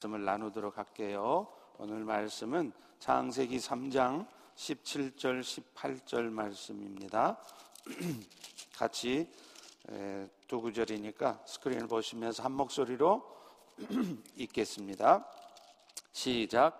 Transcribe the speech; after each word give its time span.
말씀을 0.00 0.24
나누도록 0.24 0.78
할게요. 0.78 1.46
오늘 1.78 2.04
말씀은 2.04 2.72
창세기 2.98 3.58
3장 3.58 4.26
17절 4.56 5.40
18절 5.42 6.30
말씀입니다. 6.30 7.38
같이 8.76 9.28
두 10.48 10.60
구절이니까 10.60 11.40
스크린을 11.44 11.86
보시면서 11.86 12.42
한 12.42 12.52
목소리로 12.52 13.22
읽겠습니다. 14.36 15.26
시작. 16.12 16.78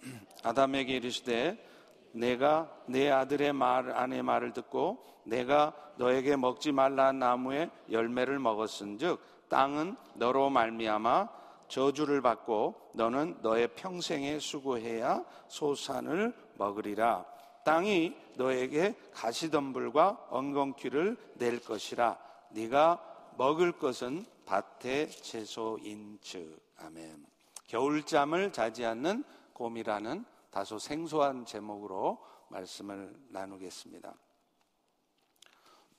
아담에게 0.42 0.96
이르시되 0.96 2.12
내가 2.12 2.74
내 2.86 3.10
아들의 3.10 3.52
말 3.52 3.90
아내 3.90 4.22
말을 4.22 4.52
듣고 4.52 5.04
내가 5.24 5.74
너에게 5.96 6.36
먹지 6.36 6.72
말라 6.72 7.12
나무의 7.12 7.70
열매를 7.90 8.38
먹었은즉 8.38 9.48
땅은 9.48 9.96
너로 10.14 10.50
말미암아 10.50 11.43
저주를 11.74 12.22
받고 12.22 12.92
너는 12.94 13.38
너의 13.42 13.66
평생에 13.74 14.38
수고해야 14.38 15.24
소산을 15.48 16.32
먹으리라. 16.54 17.26
땅이 17.64 18.16
너에게 18.36 18.94
가시덤불과 19.12 20.28
엉겅퀴를 20.30 21.16
낼 21.34 21.58
것이라. 21.58 22.16
네가 22.50 23.32
먹을 23.38 23.72
것은 23.72 24.24
밭의 24.46 25.10
채소인즉. 25.10 26.62
아멘. 26.76 27.26
겨울잠을 27.66 28.52
자지 28.52 28.84
않는 28.84 29.24
곰이라는 29.52 30.24
다소 30.52 30.78
생소한 30.78 31.44
제목으로 31.44 32.24
말씀을 32.50 33.16
나누겠습니다. 33.30 34.14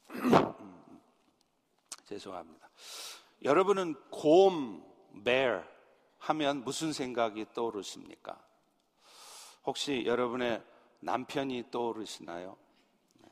죄송합니다. 2.05 2.70
여러분은 3.44 3.96
곰, 4.10 4.95
bear 5.24 5.64
하면 6.20 6.64
무슨 6.64 6.94
생각이 6.94 7.46
떠오르십니까? 7.54 8.40
혹시 9.66 10.04
여러분의 10.05 10.64
남편이 10.99 11.66
떠오르시나요? 11.71 12.58
네. 13.13 13.30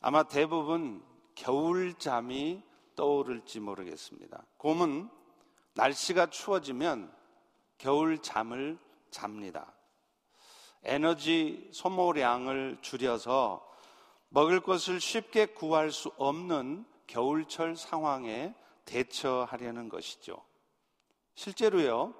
아마 0.00 0.22
대부분 0.24 1.02
겨울잠이 1.34 2.62
떠오를지 2.96 3.60
모르겠습니다. 3.60 4.44
곰은 4.56 5.08
날씨가 5.74 6.30
추워지면 6.30 7.14
겨울잠을 7.78 8.78
잡니다. 9.10 9.72
에너지 10.82 11.68
소모량을 11.72 12.78
줄여서 12.80 13.66
먹을 14.28 14.60
것을 14.60 15.00
쉽게 15.00 15.46
구할 15.46 15.90
수 15.90 16.12
없는 16.16 16.86
겨울철 17.06 17.76
상황에 17.76 18.54
대처하려는 18.84 19.88
것이죠. 19.88 20.42
실제로요, 21.40 22.12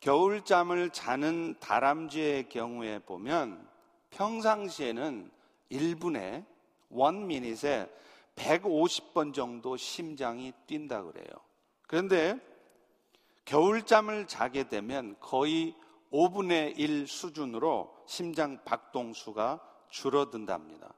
겨울잠을 0.00 0.88
자는 0.88 1.54
다람쥐의 1.60 2.48
경우에 2.48 2.98
보면 3.00 3.68
평상시에는 4.08 5.30
1분에 5.70 6.46
1미닛에 6.90 7.90
150번 8.36 9.34
정도 9.34 9.76
심장이 9.76 10.54
뛴다 10.66 11.02
그래요. 11.02 11.26
그런데 11.86 12.38
겨울잠을 13.44 14.28
자게 14.28 14.66
되면 14.70 15.14
거의 15.20 15.74
5분의 16.10 16.78
1 16.78 17.06
수준으로 17.06 17.94
심장 18.06 18.64
박동수가 18.64 19.60
줄어든답니다. 19.90 20.94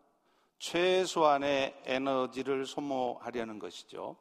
최소한의 0.61 1.83
에너지를 1.85 2.65
소모하려는 2.65 3.59
것이죠. 3.59 4.15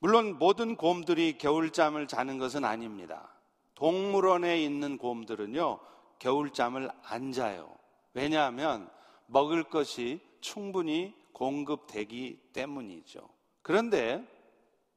물론 0.00 0.38
모든 0.38 0.76
곰들이 0.76 1.36
겨울잠을 1.36 2.08
자는 2.08 2.38
것은 2.38 2.64
아닙니다. 2.64 3.30
동물원에 3.74 4.62
있는 4.62 4.96
곰들은요, 4.96 5.78
겨울잠을 6.18 6.90
안 7.02 7.32
자요. 7.32 7.74
왜냐하면 8.14 8.90
먹을 9.26 9.62
것이 9.62 10.20
충분히 10.40 11.14
공급되기 11.32 12.50
때문이죠. 12.52 13.28
그런데 13.62 14.26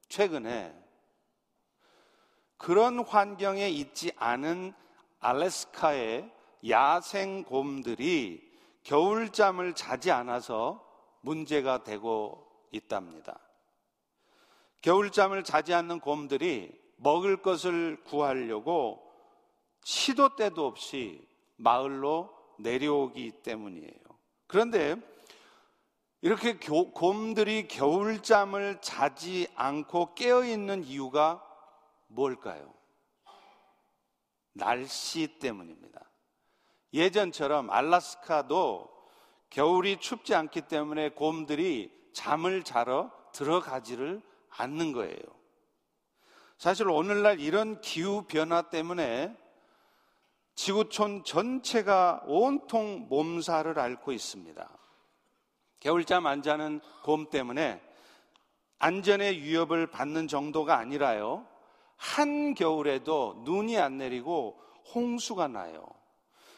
최근에 0.08 0.74
그런 2.58 3.00
환경에 3.00 3.70
있지 3.70 4.14
않은 4.16 4.74
알래스카의 5.20 6.32
야생 6.70 7.44
곰들이 7.44 8.42
겨울잠을 8.84 9.74
자지 9.74 10.12
않아서 10.12 10.82
문제가 11.22 11.84
되고 11.84 12.48
있답니다. 12.72 13.40
겨울잠을 14.84 15.44
자지 15.44 15.74
않는 15.74 16.02
곰들이 16.02 16.72
먹을 16.98 17.42
것을 17.42 18.04
구하려고 18.04 19.02
시도 19.84 20.36
때도 20.36 20.68
없이 20.68 21.26
마을로 21.56 22.30
내려오기 22.60 23.32
때문이에요. 23.44 23.94
그런데 24.46 24.96
이렇게 26.22 26.58
곰들이 26.58 27.68
겨울잠을 27.68 28.82
자지 28.82 29.48
않고 29.56 30.16
깨어있는 30.16 30.84
이유가 30.84 31.42
뭘까요? 32.08 32.74
날씨 34.54 35.40
때문입니다. 35.40 36.02
예전처럼 36.94 37.70
알라스카도 37.70 38.90
겨울이 39.50 39.98
춥지 39.98 40.36
않기 40.36 40.62
때문에 40.62 41.10
곰들이 41.10 41.92
잠을 42.14 42.64
자러 42.64 43.12
들어가지를 43.32 44.22
않는 44.58 44.92
거예요. 44.94 45.18
사실 46.58 46.90
오늘날 46.90 47.40
이런 47.40 47.82
기후 47.82 48.24
변화 48.28 48.62
때문에 48.64 49.36
지구촌 50.56 51.24
전체가 51.24 52.24
온통 52.26 53.08
몸살을 53.10 53.80
앓고 53.80 54.12
있습니다. 54.12 54.70
겨울잠 55.80 56.26
안 56.28 56.42
자는 56.42 56.80
곰 57.04 57.30
때문에 57.30 57.82
안전의 58.80 59.42
위협을 59.42 59.88
받는 59.88 60.28
정도가 60.28 60.78
아니라요. 60.78 61.46
한겨울에도 61.98 63.44
눈이 63.46 63.78
안 63.78 63.98
내리고 63.98 64.60
홍수가 64.94 65.48
나요. 65.48 65.86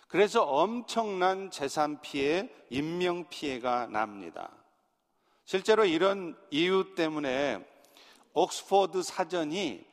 그래서 0.08 0.44
엄청난 0.44 1.52
재산 1.52 2.02
피해, 2.02 2.50
인명 2.70 3.28
피해가 3.30 3.88
납니다. 3.88 4.52
실제로 5.46 5.86
이런 5.86 6.38
이유 6.52 6.96
때문에 6.96 7.66
옥스포드 8.36 9.02
사전이 9.02 9.86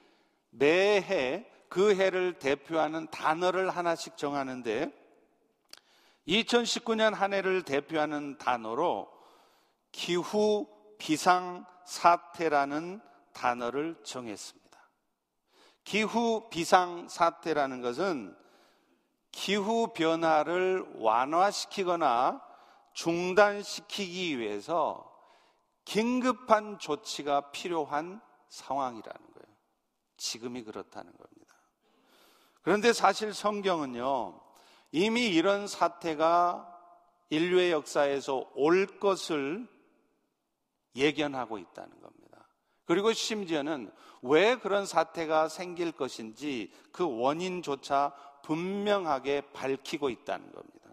매해 0.50 1.47
그 1.69 1.94
해를 1.94 2.38
대표하는 2.38 3.06
단어를 3.10 3.70
하나씩 3.70 4.16
정하는데 4.16 4.92
2019년 6.28 7.14
한 7.14 7.32
해를 7.32 7.62
대표하는 7.62 8.36
단어로 8.38 9.08
기후 9.92 10.69
비상 10.98 11.64
사태라는 11.86 13.00
단어를 13.32 13.97
정했습니다. 14.03 14.62
기후 15.84 16.48
비상 16.50 17.09
사태라는 17.09 17.80
것은 17.80 18.36
기후 19.30 19.92
변화를 19.94 20.84
완화시키거나 20.97 22.42
중단시키기 22.92 24.38
위해서 24.38 25.10
긴급한 25.84 26.78
조치가 26.78 27.50
필요한 27.50 28.20
상황이라는 28.53 29.21
거예요. 29.33 29.57
지금이 30.19 30.63
그렇다는 30.63 31.11
겁니다. 31.17 31.55
그런데 32.61 32.93
사실 32.93 33.35
성경은요, 33.35 34.39
이미 34.93 35.27
이런 35.29 35.67
사태가 35.67 36.69
인류의 37.31 37.73
역사에서 37.73 38.51
올 38.55 38.87
것을 39.01 39.67
예견하고 40.95 41.59
있다는 41.59 42.01
겁니다. 42.01 42.47
그리고 42.85 43.13
심지어는 43.13 43.91
왜 44.21 44.57
그런 44.57 44.84
사태가 44.84 45.49
생길 45.49 45.93
것인지 45.93 46.71
그 46.93 47.05
원인조차 47.05 48.15
분명하게 48.43 49.53
밝히고 49.53 50.10
있다는 50.10 50.53
겁니다. 50.53 50.91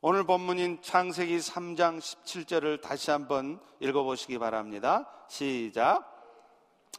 오늘 0.00 0.24
본문인 0.24 0.80
창세기 0.80 1.36
3장 1.36 1.98
17절을 1.98 2.80
다시 2.80 3.10
한번 3.10 3.60
읽어보시기 3.78 4.38
바랍니다. 4.38 5.08
시작. 5.28 6.11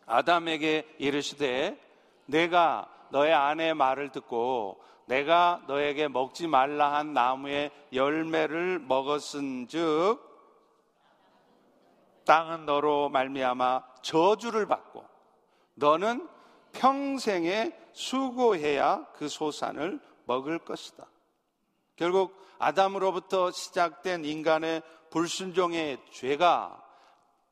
아담에게 0.06 0.96
이르시되 0.98 1.78
내가 2.26 2.90
너의 3.10 3.34
아내의 3.34 3.74
말을 3.74 4.12
듣고 4.12 4.82
내가 5.06 5.62
너에게 5.68 6.08
먹지 6.08 6.48
말라 6.48 6.94
한 6.94 7.14
나무의 7.14 7.72
열매를 7.92 8.80
먹었은즉 8.80 10.34
땅은 12.26 12.66
너로 12.66 13.10
말미암아 13.10 13.84
저주를 14.02 14.66
받고 14.66 15.06
너는 15.76 16.28
평생에 16.72 17.78
수고해야 17.92 19.06
그 19.14 19.28
소산을 19.28 20.00
먹을 20.26 20.60
것이다. 20.60 21.06
결국 21.96 22.36
아담으로부터 22.58 23.52
시작된 23.52 24.26
인간의 24.26 24.82
불순종의 25.12 26.00
죄가 26.12 26.82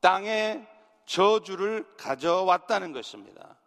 땅에 0.00 0.66
저주를 1.06 1.86
가져왔다는 1.96 2.92
것입니다. 2.92 3.58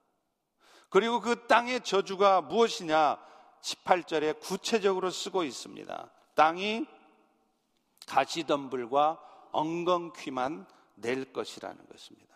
그리고 0.89 1.19
그 1.19 1.47
땅의 1.47 1.81
저주가 1.81 2.41
무엇이냐? 2.41 3.19
18절에 3.61 4.39
구체적으로 4.39 5.09
쓰고 5.09 5.43
있습니다. 5.43 6.09
땅이 6.35 6.85
가시덤불과 8.07 9.19
엉겅퀴만 9.51 10.65
낼 10.95 11.33
것이라는 11.33 11.87
것입니다. 11.89 12.35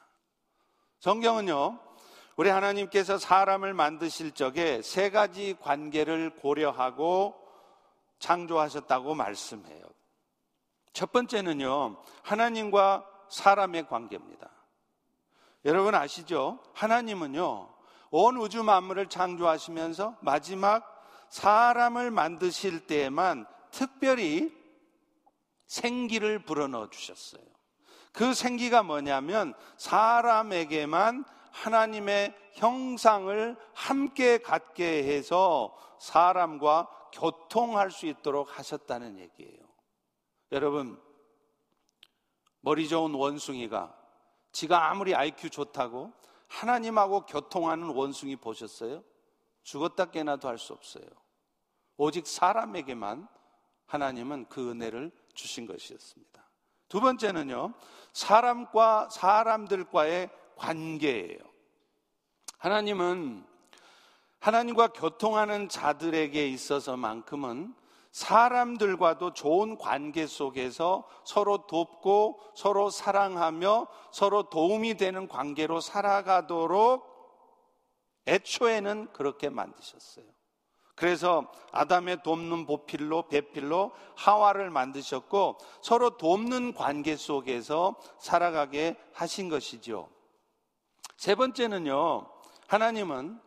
성경은요, 1.00 1.80
우리 2.36 2.50
하나님께서 2.50 3.18
사람을 3.18 3.74
만드실 3.74 4.32
적에 4.32 4.82
세 4.82 5.10
가지 5.10 5.56
관계를 5.62 6.32
고려하고 6.38 7.36
창조하셨다고 8.20 9.16
말씀해요. 9.16 9.84
첫 10.94 11.12
번째는요, 11.12 12.02
하나님과 12.24 13.06
사람의 13.30 13.88
관계입니다. 13.88 14.50
여러분 15.66 15.94
아시죠? 15.96 16.60
하나님은요, 16.74 17.70
온 18.12 18.38
우주 18.38 18.64
만물을 18.64 19.08
창조하시면서 19.08 20.18
마지막 20.22 21.06
사람을 21.30 22.12
만드실 22.12 22.88
때에만 22.88 23.46
특별히 23.72 24.58
생기를 25.68 26.40
불어넣어 26.40 26.90
주셨어요. 26.90 27.44
그 28.12 28.34
생기가 28.34 28.84
뭐냐면 28.84 29.54
사람에게만 29.78 31.26
하나님의 31.52 32.36
형상을 32.54 33.56
함께 33.74 34.40
갖게 34.40 35.04
해서 35.04 35.76
사람과 36.00 36.90
교통할 37.14 37.92
수 37.92 38.06
있도록 38.08 38.58
하셨다는 38.58 39.20
얘기예요. 39.20 39.60
여러분, 40.52 41.00
머리 42.62 42.88
좋은 42.88 43.14
원숭이가 43.14 43.99
지가 44.52 44.90
아무리 44.90 45.16
IQ 45.16 45.50
좋다고 45.50 46.12
하나님하고 46.48 47.26
교통하는 47.26 47.90
원숭이 47.90 48.36
보셨어요? 48.36 49.04
죽었다 49.64 50.06
깨나도 50.06 50.48
할 50.48 50.58
수 50.58 50.74
없어요. 50.74 51.06
오직 51.98 52.26
사람에게만 52.26 53.28
하나님은 53.86 54.48
그 54.50 54.72
은혜를 54.72 55.12
주신 55.34 55.66
것이었습니다. 55.66 56.50
두 56.88 57.02
번째는요, 57.02 57.74
사람과 58.14 59.10
사람들과의 59.10 60.30
관계예요. 60.56 61.40
하나님은 62.58 63.46
하나님과 64.40 64.88
교통하는 64.90 65.70
자들에게 65.70 66.48
있어서만큼은 66.48 67.76
사람들과도 68.12 69.34
좋은 69.34 69.78
관계 69.78 70.26
속에서 70.26 71.08
서로 71.24 71.68
돕고 71.68 72.40
서로 72.56 72.90
사랑하며 72.90 73.88
서로 74.12 74.50
도움이 74.50 74.98
되는 74.98 75.28
관계로 75.28 75.80
살아가도록 75.80 77.08
애초에는 78.28 79.12
그렇게 79.14 79.50
만드셨어요. 79.50 80.26
그래서 80.96 81.50
아담의 81.72 82.24
돕는 82.24 82.66
보필로 82.66 83.30
배필로 83.30 83.94
하와를 84.18 84.70
만드셨고 84.70 85.58
서로 85.82 86.18
돕는 86.18 86.74
관계 86.74 87.16
속에서 87.16 87.96
살아가게 88.20 88.98
하신 89.14 89.48
것이죠. 89.48 90.10
세 91.16 91.36
번째는요. 91.36 92.30
하나님은 92.68 93.40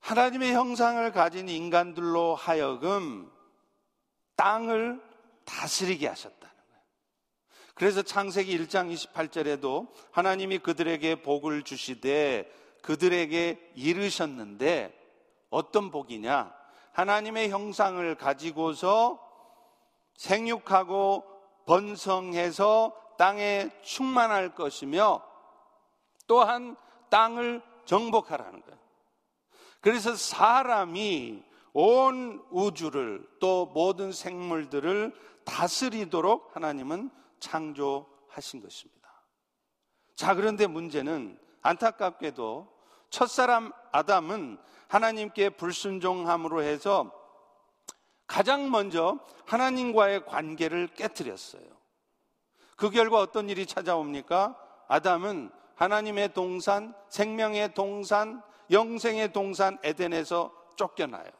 하나님의 0.00 0.54
형상을 0.54 1.12
가진 1.12 1.48
인간들로 1.48 2.34
하여금 2.34 3.30
땅을 4.36 5.02
다스리게 5.44 6.06
하셨다는 6.06 6.40
거예요. 6.40 6.82
그래서 7.74 8.02
창세기 8.02 8.56
1장 8.58 8.92
28절에도 8.92 9.88
하나님이 10.12 10.58
그들에게 10.58 11.22
복을 11.22 11.62
주시되 11.62 12.50
그들에게 12.82 13.72
이르셨는데 13.74 14.94
어떤 15.50 15.90
복이냐? 15.90 16.54
하나님의 16.92 17.50
형상을 17.50 18.14
가지고서 18.16 19.24
생육하고 20.14 21.24
번성해서 21.66 22.94
땅에 23.18 23.70
충만할 23.82 24.54
것이며 24.54 25.22
또한 26.26 26.76
땅을 27.10 27.62
정복하라는 27.84 28.62
거예요. 28.62 28.78
그래서 29.80 30.14
사람이 30.14 31.42
온 31.72 32.44
우주를 32.50 33.26
또 33.40 33.66
모든 33.66 34.12
생물들을 34.12 35.14
다스리도록 35.44 36.54
하나님은 36.54 37.10
창조하신 37.40 38.62
것입니다. 38.62 38.98
자, 40.16 40.34
그런데 40.34 40.66
문제는 40.66 41.38
안타깝게도 41.62 42.76
첫사람 43.10 43.72
아담은 43.92 44.58
하나님께 44.88 45.50
불순종함으로 45.50 46.62
해서 46.62 47.12
가장 48.26 48.70
먼저 48.70 49.18
하나님과의 49.46 50.26
관계를 50.26 50.88
깨뜨렸어요. 50.88 51.62
그 52.76 52.90
결과 52.90 53.18
어떤 53.18 53.48
일이 53.48 53.66
찾아옵니까? 53.66 54.56
아담은 54.88 55.50
하나님의 55.76 56.34
동산, 56.34 56.94
생명의 57.08 57.74
동산, 57.74 58.42
영생의 58.70 59.32
동산 59.32 59.78
에덴에서 59.82 60.52
쫓겨나요. 60.76 61.30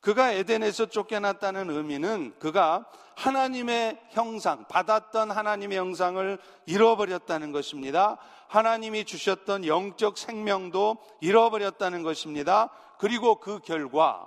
그가 0.00 0.32
에덴에서 0.32 0.86
쫓겨났다는 0.86 1.70
의미는 1.70 2.34
그가 2.38 2.86
하나님의 3.16 4.00
형상, 4.10 4.66
받았던 4.66 5.30
하나님의 5.30 5.76
형상을 5.76 6.38
잃어버렸다는 6.64 7.52
것입니다. 7.52 8.16
하나님이 8.48 9.04
주셨던 9.04 9.66
영적 9.66 10.16
생명도 10.16 10.96
잃어버렸다는 11.20 12.02
것입니다. 12.02 12.70
그리고 12.98 13.40
그 13.40 13.60
결과 13.60 14.26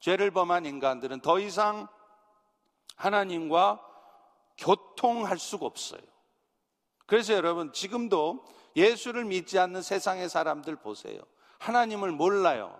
죄를 0.00 0.30
범한 0.30 0.66
인간들은 0.66 1.20
더 1.20 1.38
이상 1.38 1.88
하나님과 2.96 3.80
교통할 4.58 5.38
수가 5.38 5.64
없어요. 5.64 6.02
그래서 7.06 7.32
여러분 7.32 7.72
지금도 7.72 8.44
예수를 8.76 9.24
믿지 9.24 9.58
않는 9.58 9.82
세상의 9.82 10.28
사람들 10.28 10.76
보세요. 10.76 11.20
하나님을 11.58 12.12
몰라요. 12.12 12.78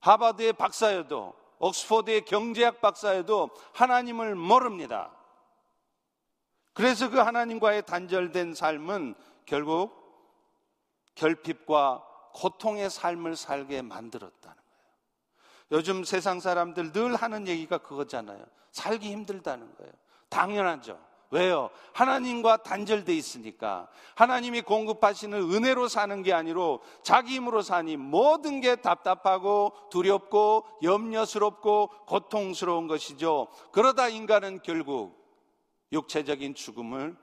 하버드의 0.00 0.52
박사여도 0.52 1.34
옥스포드의 1.58 2.24
경제학 2.24 2.80
박사여도 2.80 3.50
하나님을 3.72 4.34
모릅니다. 4.34 5.10
그래서 6.74 7.08
그 7.08 7.18
하나님과의 7.18 7.86
단절된 7.86 8.54
삶은 8.54 9.14
결국 9.46 10.04
결핍과 11.14 12.04
고통의 12.34 12.90
삶을 12.90 13.36
살게 13.36 13.82
만들었다는 13.82 14.56
거예요. 14.56 14.64
요즘 15.70 16.04
세상 16.04 16.40
사람들 16.40 16.92
늘 16.92 17.14
하는 17.14 17.46
얘기가 17.46 17.78
그거잖아요. 17.78 18.44
살기 18.72 19.10
힘들다는 19.10 19.74
거예요. 19.76 19.92
당연하죠. 20.28 20.98
왜요? 21.30 21.70
하나님과 21.92 22.58
단절돼 22.58 23.14
있으니까 23.14 23.88
하나님이 24.14 24.62
공급하시는 24.62 25.52
은혜로 25.52 25.88
사는 25.88 26.22
게 26.22 26.32
아니로 26.32 26.80
자기 27.02 27.34
힘으로 27.34 27.62
사니 27.62 27.96
모든 27.96 28.60
게 28.60 28.76
답답하고 28.76 29.72
두렵고 29.90 30.64
염려스럽고 30.82 31.88
고통스러운 32.06 32.86
것이죠. 32.86 33.48
그러다 33.72 34.08
인간은 34.08 34.60
결국 34.62 35.24
육체적인 35.92 36.54
죽음을 36.54 37.16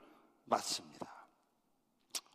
맞습니다. 0.44 1.06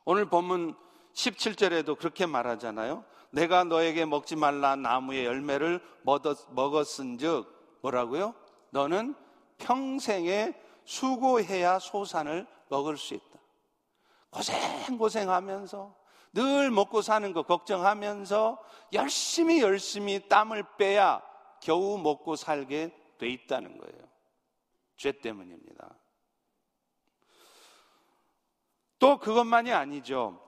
오늘 0.05 0.29
본문 0.29 0.75
17절에도 1.13 1.97
그렇게 1.97 2.25
말하잖아요. 2.25 3.03
내가 3.31 3.63
너에게 3.63 4.05
먹지 4.05 4.35
말라 4.35 4.75
나무의 4.75 5.25
열매를 5.25 5.81
먹었은즉 6.49 7.79
뭐라고요? 7.81 8.33
너는 8.71 9.15
평생에 9.57 10.53
수고해야 10.87 11.79
소산을 11.79 12.47
먹을 12.69 12.97
수 12.97 13.13
있다. 13.13 13.39
고생 14.29 14.97
고생하면서 14.97 15.95
늘 16.33 16.71
먹고 16.71 17.01
사는 17.01 17.33
거 17.33 17.43
걱정하면서 17.43 18.63
열심히 18.93 19.61
열심히 19.61 20.27
땀을 20.29 20.63
빼야 20.77 21.21
겨우 21.61 21.97
먹고 21.97 22.37
살게 22.37 22.95
돼 23.17 23.27
있다는 23.27 23.77
거예요. 23.77 24.07
죄 24.95 25.11
때문입니다. 25.11 25.93
또 28.99 29.19
그것만이 29.19 29.73
아니죠. 29.73 30.41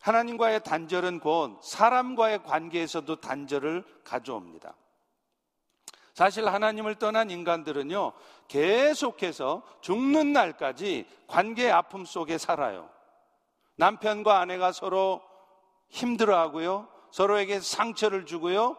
하나님과의 0.00 0.62
단절은 0.62 1.20
곧 1.20 1.60
사람과의 1.62 2.42
관계에서도 2.42 3.20
단절을 3.20 4.02
가져옵니다. 4.04 4.76
사실 6.16 6.48
하나님을 6.48 6.94
떠난 6.94 7.28
인간들은요, 7.28 8.14
계속해서 8.48 9.62
죽는 9.82 10.32
날까지 10.32 11.06
관계의 11.26 11.70
아픔 11.70 12.06
속에 12.06 12.38
살아요. 12.38 12.88
남편과 13.76 14.40
아내가 14.40 14.72
서로 14.72 15.20
힘들어 15.90 16.38
하고요, 16.38 16.88
서로에게 17.10 17.60
상처를 17.60 18.24
주고요, 18.24 18.78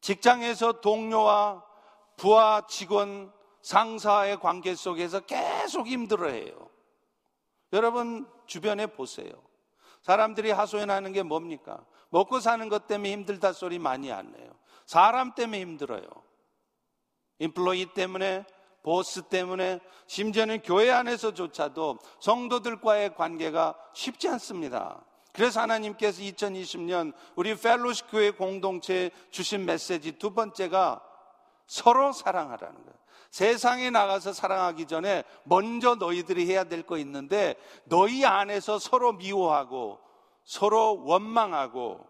직장에서 0.00 0.80
동료와 0.80 1.64
부하 2.16 2.66
직원 2.66 3.32
상사의 3.60 4.40
관계 4.40 4.74
속에서 4.74 5.20
계속 5.20 5.86
힘들어 5.86 6.28
해요. 6.28 6.68
여러분 7.72 8.28
주변에 8.46 8.88
보세요. 8.88 9.30
사람들이 10.00 10.50
하소연하는 10.50 11.12
게 11.12 11.22
뭡니까? 11.22 11.86
먹고 12.10 12.40
사는 12.40 12.68
것 12.68 12.88
때문에 12.88 13.12
힘들다 13.12 13.52
소리 13.52 13.78
많이 13.78 14.10
안 14.10 14.32
내요. 14.32 14.60
사람 14.92 15.34
때문에 15.34 15.58
힘들어요. 15.62 16.02
인플로이 17.38 17.94
때문에, 17.94 18.44
보스 18.82 19.22
때문에, 19.22 19.80
심지어는 20.06 20.60
교회 20.60 20.90
안에서조차도 20.90 21.98
성도들과의 22.20 23.14
관계가 23.14 23.74
쉽지 23.94 24.28
않습니다. 24.28 25.02
그래서 25.32 25.62
하나님께서 25.62 26.20
2020년 26.20 27.14
우리 27.36 27.54
펠로시 27.54 28.06
교회 28.08 28.32
공동체에 28.32 29.10
주신 29.30 29.64
메시지 29.64 30.12
두 30.18 30.34
번째가 30.34 31.02
서로 31.66 32.12
사랑하라는 32.12 32.74
거예요. 32.84 32.98
세상에 33.30 33.88
나가서 33.88 34.34
사랑하기 34.34 34.84
전에 34.88 35.24
먼저 35.44 35.94
너희들이 35.94 36.46
해야 36.50 36.64
될 36.64 36.82
거 36.82 36.98
있는데 36.98 37.54
너희 37.84 38.26
안에서 38.26 38.78
서로 38.78 39.14
미워하고 39.14 40.00
서로 40.44 41.02
원망하고 41.02 42.06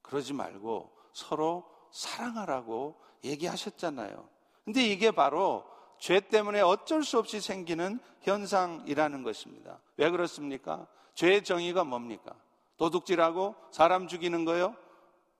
그러지 0.00 0.32
말고 0.32 0.95
서로 1.16 1.64
사랑하라고 1.92 3.00
얘기하셨잖아요. 3.24 4.28
근데 4.66 4.84
이게 4.84 5.10
바로 5.10 5.64
죄 5.98 6.20
때문에 6.20 6.60
어쩔 6.60 7.02
수 7.02 7.18
없이 7.18 7.40
생기는 7.40 7.98
현상이라는 8.20 9.22
것입니다. 9.22 9.80
왜 9.96 10.10
그렇습니까? 10.10 10.86
죄의 11.14 11.42
정의가 11.42 11.84
뭡니까? 11.84 12.34
도둑질하고 12.76 13.54
사람 13.70 14.08
죽이는 14.08 14.44
거요? 14.44 14.76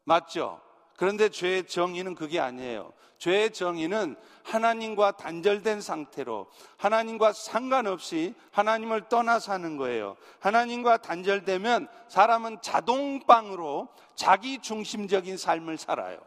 맞죠? 0.05 0.63
그런데 0.97 1.29
죄의 1.29 1.67
정의는 1.67 2.15
그게 2.15 2.41
아니에요. 2.41 2.93
죄의 3.19 3.53
정의는 3.53 4.17
하나님과 4.45 5.13
단절된 5.13 5.81
상태로 5.81 6.47
하나님과 6.77 7.33
상관없이 7.33 8.35
하나님을 8.51 9.09
떠나 9.09 9.39
사는 9.39 9.77
거예요. 9.77 10.17
하나님과 10.41 10.99
단절되면 10.99 11.89
사람은 12.09 12.59
자동방으로 12.63 13.89
자기 14.15 14.59
중심적인 14.59 15.37
삶을 15.37 15.79
살아요. 15.79 16.19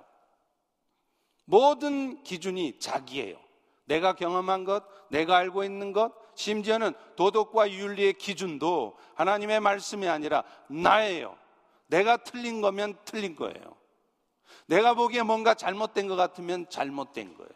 모든 1.45 2.21
기준이 2.23 2.79
자기예요. 2.79 3.37
내가 3.85 4.13
경험한 4.13 4.65
것, 4.65 4.83
내가 5.09 5.37
알고 5.37 5.63
있는 5.63 5.93
것, 5.93 6.13
심지어는 6.35 6.93
도덕과 7.15 7.71
윤리의 7.71 8.13
기준도 8.13 8.95
하나님의 9.15 9.59
말씀이 9.59 10.07
아니라 10.07 10.43
나예요. 10.67 11.35
내가 11.87 12.17
틀린 12.17 12.61
거면 12.61 12.97
틀린 13.03 13.35
거예요. 13.35 13.78
내가 14.69 14.93
보기에 14.93 15.23
뭔가 15.23 15.55
잘못된 15.55 16.07
것 16.07 16.15
같으면 16.15 16.69
잘못된 16.69 17.35
거예요. 17.35 17.51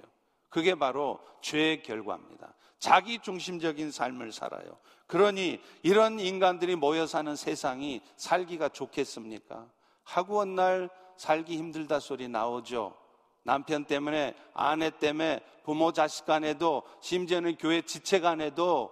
그게 0.49 0.73
바로 0.73 1.19
죄의 1.41 1.83
결과입니다. 1.83 2.55
자기 2.79 3.19
중심적인 3.19 3.91
삶을 3.91 4.31
살아요. 4.31 4.79
그러니 5.05 5.61
이런 5.83 6.19
인간들이 6.19 6.75
모여 6.75 7.05
사는 7.05 7.35
세상이 7.35 8.01
살기가 8.17 8.69
좋겠습니까? 8.69 9.69
하구원 10.03 10.55
날 10.55 10.89
살기 11.17 11.55
힘들다 11.55 11.99
소리 11.99 12.27
나오죠. 12.27 12.97
남편 13.43 13.85
때문에, 13.85 14.35
아내 14.53 14.89
때문에, 14.89 15.41
부모 15.63 15.91
자식 15.91 16.25
간에도, 16.25 16.81
심지어는 17.01 17.57
교회 17.57 17.81
지체 17.81 18.21
간에도 18.21 18.91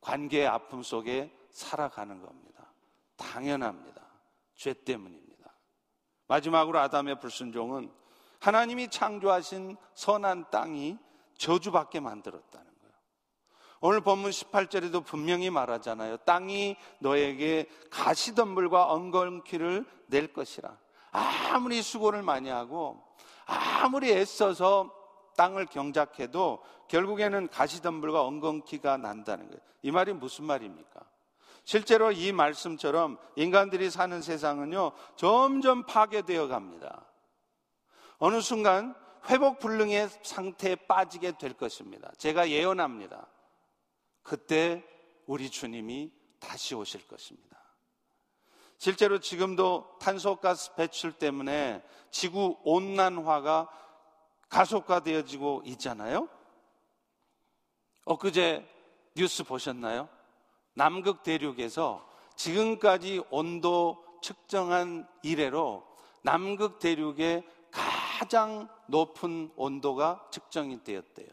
관계의 0.00 0.46
아픔 0.46 0.82
속에 0.82 1.34
살아가는 1.50 2.22
겁니다. 2.22 2.72
당연합니다. 3.16 4.00
죄 4.54 4.74
때문입니다. 4.74 5.27
마지막으로 6.28 6.78
아담의 6.78 7.18
불순종은 7.20 7.90
하나님이 8.38 8.88
창조하신 8.88 9.76
선한 9.94 10.50
땅이 10.50 10.96
저주받게 11.36 12.00
만들었다는 12.00 12.66
거예요. 12.66 12.94
오늘 13.80 14.00
본문 14.00 14.30
18절에도 14.30 15.04
분명히 15.04 15.50
말하잖아요. 15.50 16.18
땅이 16.18 16.76
너에게 17.00 17.68
가시덤불과 17.90 18.92
엉겅퀴를 18.92 19.84
낼 20.06 20.32
것이라. 20.32 20.76
아무리 21.10 21.82
수고를 21.82 22.22
많이 22.22 22.48
하고 22.48 23.02
아무리 23.46 24.12
애써서 24.12 24.94
땅을 25.36 25.66
경작해도 25.66 26.62
결국에는 26.88 27.48
가시덤불과 27.48 28.22
엉겅퀴가 28.24 28.98
난다는 28.98 29.46
거예요. 29.46 29.60
이 29.82 29.90
말이 29.90 30.12
무슨 30.12 30.44
말입니까? 30.44 31.00
실제로 31.68 32.10
이 32.10 32.32
말씀처럼 32.32 33.18
인간들이 33.36 33.90
사는 33.90 34.22
세상은요, 34.22 34.92
점점 35.16 35.84
파괴되어 35.84 36.48
갑니다. 36.48 37.04
어느 38.16 38.40
순간 38.40 38.94
회복 39.28 39.58
불능의 39.58 40.08
상태에 40.22 40.76
빠지게 40.76 41.36
될 41.36 41.52
것입니다. 41.52 42.10
제가 42.16 42.48
예언합니다. 42.48 43.26
그때 44.22 44.82
우리 45.26 45.50
주님이 45.50 46.10
다시 46.40 46.74
오실 46.74 47.06
것입니다. 47.06 47.58
실제로 48.78 49.20
지금도 49.20 49.98
탄소가스 50.00 50.74
배출 50.74 51.12
때문에 51.12 51.84
지구 52.10 52.56
온난화가 52.64 53.68
가속화되어지고 54.48 55.64
있잖아요. 55.66 56.30
엊그제 58.06 58.66
뉴스 59.14 59.44
보셨나요? 59.44 60.08
남극 60.78 61.24
대륙에서 61.24 62.08
지금까지 62.36 63.24
온도 63.30 64.04
측정한 64.22 65.08
이래로 65.24 65.84
남극 66.22 66.78
대륙의 66.78 67.44
가장 67.72 68.68
높은 68.86 69.50
온도가 69.56 70.28
측정이 70.30 70.84
되었대요. 70.84 71.26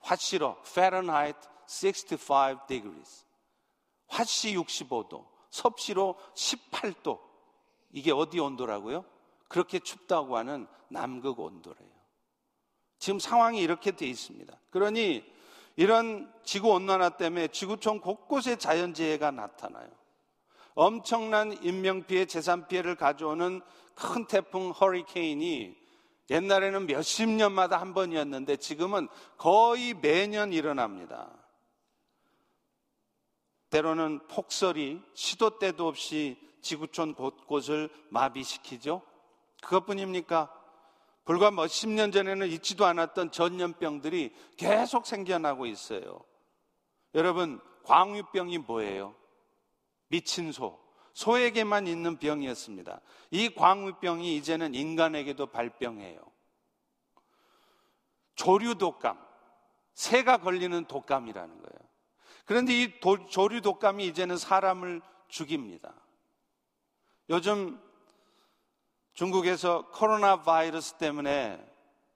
화씨로 0.00 0.56
Fahrenheit 0.66 1.38
65 1.68 2.66
degrees. 2.66 3.24
화씨 4.08 4.56
65도. 4.56 5.24
섭씨로 5.50 6.16
18도. 6.34 7.20
이게 7.92 8.10
어디 8.10 8.40
온도라고요? 8.40 9.04
그렇게 9.46 9.78
춥다고 9.78 10.36
하는 10.36 10.66
남극 10.88 11.38
온도래요. 11.38 11.92
지금 12.98 13.20
상황이 13.20 13.60
이렇게 13.60 13.92
돼 13.92 14.06
있습니다. 14.06 14.58
그러니 14.70 15.24
이런 15.76 16.32
지구 16.44 16.70
온난화 16.70 17.10
때문에 17.10 17.48
지구촌 17.48 18.00
곳곳에 18.00 18.56
자연재해가 18.56 19.30
나타나요. 19.30 19.88
엄청난 20.74 21.52
인명피해, 21.62 22.26
재산피해를 22.26 22.96
가져오는 22.96 23.60
큰 23.94 24.26
태풍 24.26 24.70
허리케인이 24.70 25.76
옛날에는 26.30 26.86
몇십 26.86 27.28
년마다 27.28 27.78
한 27.78 27.94
번이었는데 27.94 28.56
지금은 28.56 29.08
거의 29.36 29.92
매년 29.94 30.52
일어납니다. 30.52 31.30
때로는 33.70 34.26
폭설이 34.28 35.00
시도 35.14 35.58
때도 35.58 35.88
없이 35.88 36.38
지구촌 36.60 37.14
곳곳을 37.14 37.90
마비시키죠. 38.10 39.02
그것뿐입니까? 39.62 40.61
불과 41.24 41.50
몇십 41.50 41.90
년 41.90 42.10
전에는 42.10 42.48
있지도 42.48 42.84
않았던 42.84 43.30
전염병들이 43.30 44.34
계속 44.56 45.06
생겨나고 45.06 45.66
있어요. 45.66 46.24
여러분, 47.14 47.60
광우병이 47.84 48.58
뭐예요? 48.58 49.14
미친 50.08 50.52
소. 50.52 50.80
소에게만 51.14 51.86
있는 51.86 52.18
병이었습니다. 52.18 53.00
이 53.30 53.54
광우병이 53.54 54.36
이제는 54.36 54.74
인간에게도 54.74 55.46
발병해요. 55.46 56.20
조류 58.34 58.76
독감. 58.76 59.22
새가 59.94 60.38
걸리는 60.38 60.86
독감이라는 60.86 61.54
거예요. 61.54 61.88
그런데 62.46 62.82
이 62.82 63.00
도, 63.00 63.26
조류 63.26 63.60
독감이 63.60 64.06
이제는 64.06 64.36
사람을 64.36 65.02
죽입니다. 65.28 65.94
요즘 67.28 67.80
중국에서 69.14 69.88
코로나 69.92 70.42
바이러스 70.42 70.94
때문에 70.94 71.64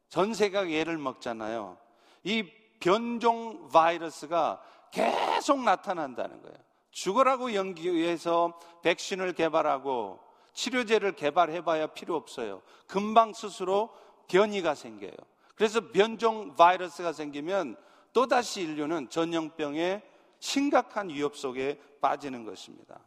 전 0.09 0.35
세계가 0.35 0.71
예를 0.71 0.99
먹잖아요. 0.99 1.77
이 2.25 2.45
변종 2.81 3.69
바이러스가 3.69 4.63
계속 4.91 5.61
나타난다는 5.63 6.43
거예요. 6.43 6.57
죽으라고 6.91 7.55
연기해서 7.55 8.59
백신을 8.83 9.35
개발하고 9.35 10.19
치료제를 10.55 11.13
개발해봐야 11.13 11.89
필요 11.89 12.17
없어요. 12.17 12.63
금방 12.87 13.35
스스로 13.35 13.91
변이가 14.29 14.75
생겨요. 14.75 15.13
그래서 15.55 15.81
변종 15.93 16.55
바이러스가 16.55 17.13
생기면 17.13 17.77
또다시 18.13 18.63
인류는 18.63 19.11
전염병의 19.11 20.03
심각한 20.39 21.11
위협 21.11 21.37
속에 21.37 21.79
빠지는 22.01 22.45
것입니다. 22.45 22.99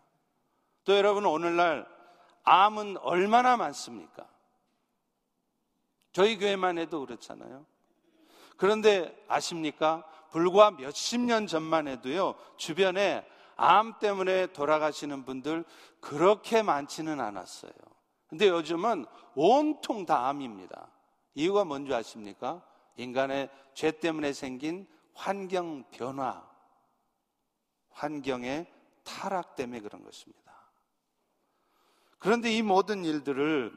또 0.84 0.96
여러분 0.96 1.26
오늘날 1.26 1.88
암은 2.44 2.98
얼마나 2.98 3.58
많습니까? 3.58 4.28
저희 6.12 6.38
교회만 6.38 6.78
해도 6.78 7.06
그렇잖아요. 7.06 7.66
그런데 8.58 9.16
아십니까? 9.28 10.04
불과 10.32 10.72
몇십 10.72 11.22
년 11.22 11.48
전만 11.48 11.88
해도요, 11.88 12.36
주변에 12.58 13.26
암 13.56 14.00
때문에 14.00 14.48
돌아가시는 14.48 15.26
분들 15.26 15.66
그렇게 16.00 16.62
많지는 16.62 17.20
않았어요. 17.20 17.72
근데 18.28 18.48
요즘은 18.48 19.06
온통 19.36 20.06
다 20.06 20.28
암입니다. 20.28 20.88
이유가 21.36 21.66
뭔지 21.66 21.94
아십니까? 21.94 22.62
인간의 22.96 23.50
죄 23.74 23.92
때문에 23.92 24.34
생긴 24.34 24.88
환경 25.14 25.84
변화, 25.92 26.48
환경의 27.92 28.68
타락 29.04 29.56
때문에 29.56 29.80
그런 29.82 30.04
것입니다. 30.04 30.49
그런데 32.20 32.52
이 32.52 32.62
모든 32.62 33.06
일들을 33.06 33.72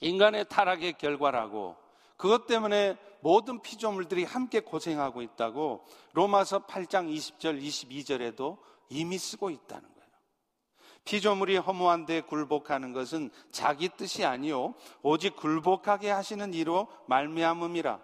인간의 0.00 0.46
타락의 0.48 0.94
결과라고 0.94 1.76
그것 2.16 2.46
때문에 2.46 2.96
모든 3.20 3.60
피조물들이 3.60 4.24
함께 4.24 4.60
고생하고 4.60 5.22
있다고 5.22 5.84
로마서 6.12 6.66
8장 6.66 7.12
20절, 7.12 7.60
22절에도 7.60 8.58
이미 8.88 9.18
쓰고 9.18 9.50
있다는 9.50 9.82
거예요. 9.82 10.08
피조물이 11.04 11.56
허무한데 11.56 12.22
굴복하는 12.22 12.92
것은 12.92 13.30
자기 13.50 13.88
뜻이 13.88 14.24
아니요 14.24 14.74
오직 15.02 15.36
굴복하게 15.36 16.10
하시는 16.10 16.54
이로 16.54 16.88
말미암음이라. 17.06 18.00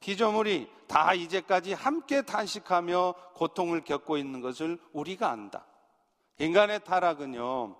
피조물이 0.00 0.70
다 0.86 1.14
이제까지 1.14 1.74
함께 1.74 2.22
단식하며 2.22 3.14
고통을 3.34 3.82
겪고 3.82 4.16
있는 4.16 4.40
것을 4.40 4.78
우리가 4.92 5.30
안다. 5.30 5.66
인간의 6.38 6.84
타락은요, 6.84 7.76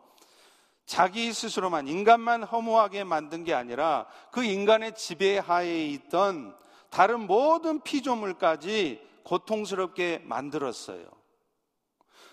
자기 0.90 1.32
스스로만, 1.32 1.86
인간만 1.86 2.42
허무하게 2.42 3.04
만든 3.04 3.44
게 3.44 3.54
아니라 3.54 4.08
그 4.32 4.42
인간의 4.42 4.96
지배하에 4.96 5.86
있던 5.86 6.52
다른 6.90 7.28
모든 7.28 7.80
피조물까지 7.80 9.00
고통스럽게 9.22 10.22
만들었어요. 10.24 11.06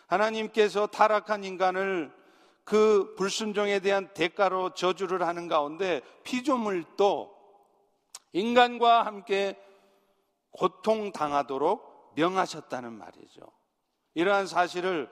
하나님께서 0.08 0.88
타락한 0.88 1.44
인간을 1.44 2.12
그 2.64 3.14
불순종에 3.16 3.80
대한 3.80 4.12
대가로 4.16 4.74
저주를 4.74 5.22
하는 5.22 5.48
가운데 5.48 6.02
피조물도 6.24 7.38
인간과 8.34 9.06
함께 9.06 9.56
고통당하도록 10.50 12.14
명하셨다는 12.16 12.92
말이죠. 12.92 13.42
이러한 14.16 14.48
사실을 14.48 15.12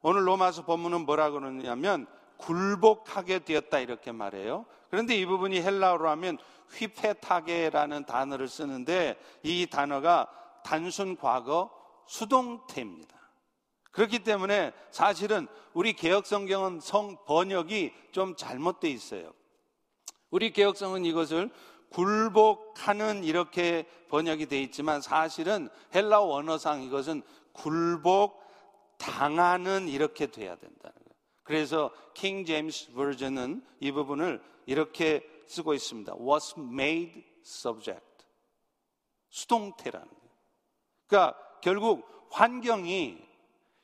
오늘 0.00 0.26
로마서 0.26 0.64
본문은 0.64 1.04
뭐라 1.04 1.28
그러냐면 1.32 2.06
굴복하게 2.38 3.40
되었다 3.40 3.78
이렇게 3.80 4.12
말해요. 4.12 4.64
그런데 4.90 5.16
이 5.16 5.26
부분이 5.26 5.60
헬라어로 5.60 6.08
하면 6.10 6.38
휘페타게라는 6.72 8.04
단어를 8.04 8.48
쓰는데 8.48 9.18
이 9.42 9.66
단어가 9.70 10.28
단순 10.64 11.16
과거 11.16 11.70
수동태입니다. 12.06 13.16
그렇기 13.90 14.20
때문에 14.20 14.72
사실은 14.90 15.48
우리 15.72 15.92
개혁성경은 15.92 16.80
성 16.80 17.16
번역이 17.26 17.92
좀 18.12 18.36
잘못되어 18.36 18.90
있어요. 18.90 19.32
우리 20.30 20.52
개혁성은 20.52 21.04
이것을 21.04 21.50
굴복하는 21.90 23.24
이렇게 23.24 23.86
번역이 24.08 24.46
되어 24.46 24.60
있지만 24.60 25.00
사실은 25.00 25.68
헬라 25.94 26.20
원어상 26.20 26.82
이것은 26.82 27.22
굴복 27.52 28.40
당하는 28.98 29.88
이렇게 29.88 30.26
돼야 30.26 30.54
된다는 30.56 30.94
거예요. 30.94 31.07
그래서 31.48 31.90
킹 32.12 32.44
제임스 32.44 32.92
버전은 32.92 33.64
이 33.80 33.90
부분을 33.90 34.42
이렇게 34.66 35.26
쓰고 35.46 35.72
있습니다. 35.72 36.14
was 36.20 36.52
made 36.58 37.24
subject. 37.42 38.04
수동태라는 39.30 40.06
거예요. 40.06 40.30
그러니까 41.06 41.38
결국 41.62 42.06
환경이 42.30 43.26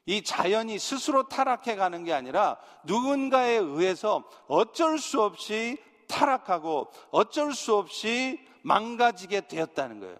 이 0.05 0.23
자연이 0.23 0.79
스스로 0.79 1.27
타락해 1.27 1.77
가는 1.77 2.05
게 2.05 2.13
아니라 2.13 2.61
누군가에 2.85 3.55
의해서 3.55 4.29
어쩔 4.47 4.99
수 4.99 5.23
없이 5.23 5.79
타락하고 6.07 6.91
어쩔 7.13 7.55
수 7.55 7.77
없이 7.77 8.47
망가지게 8.63 9.49
되었다는 9.49 10.01
거예요. 10.01 10.19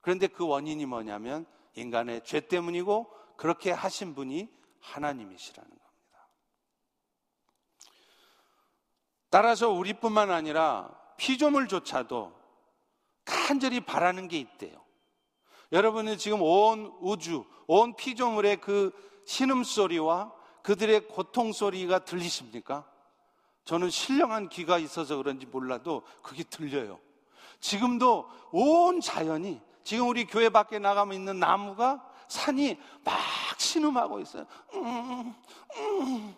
그런데 0.00 0.26
그 0.26 0.44
원인이 0.44 0.84
뭐냐면 0.86 1.46
인간의 1.76 2.24
죄 2.24 2.40
때문이고 2.40 3.08
그렇게 3.36 3.70
하신 3.70 4.16
분이 4.16 4.48
하나님이시라는 4.80 5.68
겁니다. 5.68 5.89
따라서 9.30 9.70
우리뿐만 9.70 10.30
아니라 10.30 10.90
피조물조차도 11.16 12.32
간절히 13.24 13.80
바라는 13.80 14.28
게 14.28 14.38
있대요. 14.38 14.72
여러분은 15.72 16.18
지금 16.18 16.42
온 16.42 16.92
우주, 17.00 17.44
온 17.68 17.94
피조물의 17.94 18.60
그 18.60 18.92
신음소리와 19.26 20.32
그들의 20.62 21.06
고통소리가 21.06 22.00
들리십니까? 22.00 22.84
저는 23.64 23.88
신령한 23.88 24.48
귀가 24.48 24.78
있어서 24.78 25.16
그런지 25.16 25.46
몰라도 25.46 26.02
그게 26.22 26.42
들려요. 26.42 26.98
지금도 27.60 28.28
온 28.50 29.00
자연이 29.00 29.60
지금 29.84 30.08
우리 30.08 30.24
교회 30.24 30.48
밖에 30.48 30.78
나가면 30.78 31.14
있는 31.14 31.38
나무가 31.38 32.04
산이 32.26 32.78
막 33.04 33.16
신음하고 33.58 34.20
있어요. 34.20 34.46
음, 34.74 35.34
음. 35.76 36.34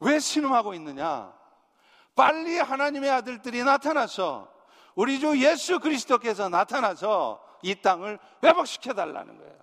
왜 0.00 0.18
신음하고 0.18 0.74
있느냐? 0.74 1.36
빨리 2.14 2.58
하나님의 2.58 3.10
아들들이 3.10 3.62
나타나서 3.62 4.52
우리 4.94 5.20
주 5.20 5.40
예수 5.42 5.78
그리스도께서 5.78 6.48
나타나서 6.48 7.40
이 7.62 7.80
땅을 7.80 8.18
회복시켜 8.42 8.94
달라는 8.94 9.38
거예요. 9.38 9.58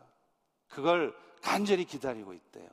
그걸 0.69 1.15
간절히 1.41 1.85
기다리고 1.85 2.33
있대요. 2.33 2.69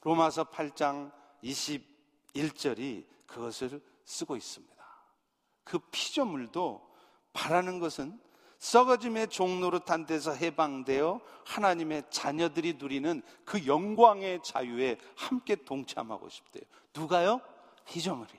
로마서 0.00 0.44
8장 0.44 1.12
21절이 1.44 3.06
그것을 3.26 3.80
쓰고 4.04 4.36
있습니다. 4.36 4.72
그 5.64 5.78
피조물도 5.90 6.90
바라는 7.32 7.78
것은 7.78 8.18
썩어짐의 8.62 9.26
종노릇한 9.26 10.06
데서 10.06 10.32
해방되어 10.32 11.20
하나님의 11.44 12.04
자녀들이 12.10 12.74
누리는 12.74 13.20
그 13.44 13.66
영광의 13.66 14.40
자유에 14.44 14.98
함께 15.16 15.56
동참하고 15.56 16.28
싶대요. 16.28 16.62
누가요? 16.94 17.40
피조물이. 17.86 18.30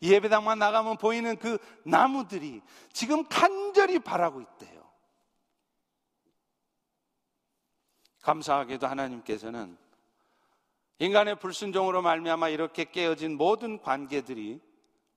예배당만 0.00 0.58
나가면 0.58 0.96
보이는 0.96 1.36
그 1.36 1.58
나무들이 1.84 2.62
지금 2.94 3.28
간절히 3.28 3.98
바라고 3.98 4.40
있대요. 4.40 4.90
감사하게도 8.22 8.86
하나님께서는 8.86 9.76
인간의 10.98 11.38
불순종으로 11.40 12.00
말미암아 12.00 12.48
이렇게 12.48 12.84
깨어진 12.84 13.36
모든 13.36 13.82
관계들이 13.82 14.62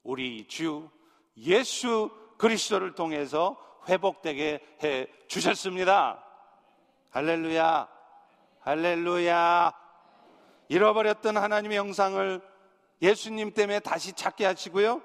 우리 0.03 0.45
주 0.49 0.89
예수 1.37 2.11
그리스도를 2.37 2.95
통해서 2.95 3.70
회복되게 3.87 4.59
해 4.83 5.07
주셨습니다. 5.27 6.23
할렐루야. 7.11 7.87
할렐루야. 8.61 9.73
잃어버렸던 10.69 11.37
하나님의 11.37 11.77
영상을 11.77 12.41
예수님 13.01 13.53
때문에 13.53 13.79
다시 13.79 14.13
찾게 14.13 14.45
하시고요. 14.45 15.01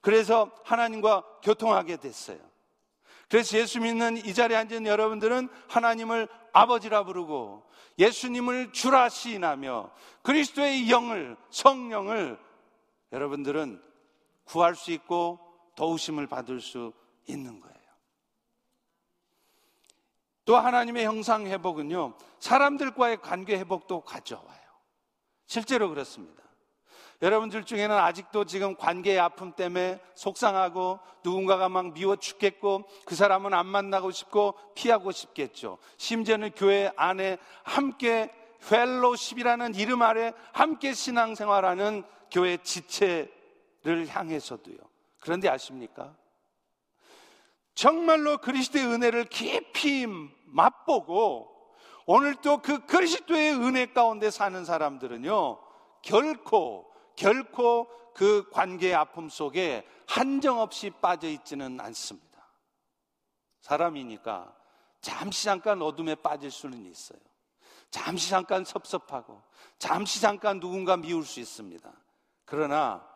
그래서 0.00 0.50
하나님과 0.64 1.24
교통하게 1.42 1.96
됐어요. 1.96 2.38
그래서 3.28 3.58
예수 3.58 3.80
믿는 3.80 4.18
이 4.18 4.34
자리에 4.34 4.56
앉은 4.56 4.86
여러분들은 4.86 5.48
하나님을 5.68 6.28
아버지라 6.52 7.04
부르고 7.04 7.66
예수님을 7.98 8.72
주라 8.72 9.08
시인하며 9.08 9.90
그리스도의 10.22 10.90
영을 10.90 11.36
성령을 11.50 12.38
여러분들은 13.12 13.82
구할 14.44 14.74
수 14.74 14.92
있고 14.92 15.40
도우심을 15.74 16.26
받을 16.26 16.60
수 16.60 16.92
있는 17.26 17.60
거예요. 17.60 17.75
또 20.46 20.56
하나님의 20.56 21.04
형상 21.04 21.46
회복은요, 21.46 22.14
사람들과의 22.38 23.20
관계 23.20 23.58
회복도 23.58 24.00
가져와요. 24.00 24.60
실제로 25.44 25.90
그렇습니다. 25.90 26.42
여러분들 27.20 27.64
중에는 27.64 27.96
아직도 27.96 28.44
지금 28.44 28.76
관계의 28.76 29.18
아픔 29.18 29.52
때문에 29.52 30.00
속상하고 30.14 31.00
누군가가 31.24 31.68
막 31.68 31.94
미워 31.94 32.14
죽겠고 32.16 32.84
그 33.06 33.14
사람은 33.14 33.54
안 33.54 33.66
만나고 33.66 34.10
싶고 34.10 34.54
피하고 34.74 35.12
싶겠죠. 35.12 35.78
심지어는 35.96 36.52
교회 36.52 36.92
안에 36.96 37.38
함께 37.64 38.30
펠로십이라는 38.68 39.74
이름 39.74 40.02
아래 40.02 40.32
함께 40.52 40.92
신앙생활하는 40.92 42.04
교회 42.30 42.58
지체를 42.58 44.06
향해서도요. 44.08 44.76
그런데 45.20 45.48
아십니까? 45.48 46.14
정말로 47.76 48.38
그리스도의 48.38 48.86
은혜를 48.86 49.26
깊이 49.26 50.06
맛보고 50.46 51.52
오늘 52.06 52.34
또그 52.36 52.86
그리스도의 52.86 53.52
은혜 53.52 53.86
가운데 53.92 54.30
사는 54.30 54.64
사람들은요, 54.64 55.60
결코 56.02 56.90
결코 57.16 57.88
그 58.14 58.48
관계의 58.50 58.94
아픔 58.94 59.28
속에 59.28 59.86
한정없이 60.08 60.90
빠져 60.90 61.28
있지는 61.28 61.78
않습니다. 61.80 62.26
사람이니까 63.60 64.56
잠시 65.02 65.44
잠깐 65.44 65.82
어둠에 65.82 66.14
빠질 66.14 66.50
수는 66.50 66.86
있어요. 66.86 67.18
잠시 67.90 68.30
잠깐 68.30 68.64
섭섭하고, 68.64 69.42
잠시 69.78 70.20
잠깐 70.20 70.60
누군가 70.60 70.96
미울 70.96 71.24
수 71.24 71.40
있습니다. 71.40 71.92
그러나 72.46 73.06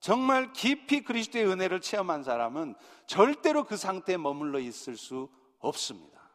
정말 0.00 0.52
깊이 0.52 1.02
그리스도의 1.02 1.46
은혜를 1.46 1.80
체험한 1.80 2.22
사람은 2.22 2.74
절대로 3.06 3.64
그 3.64 3.76
상태에 3.76 4.16
머물러 4.16 4.60
있을 4.60 4.96
수 4.96 5.28
없습니다. 5.58 6.30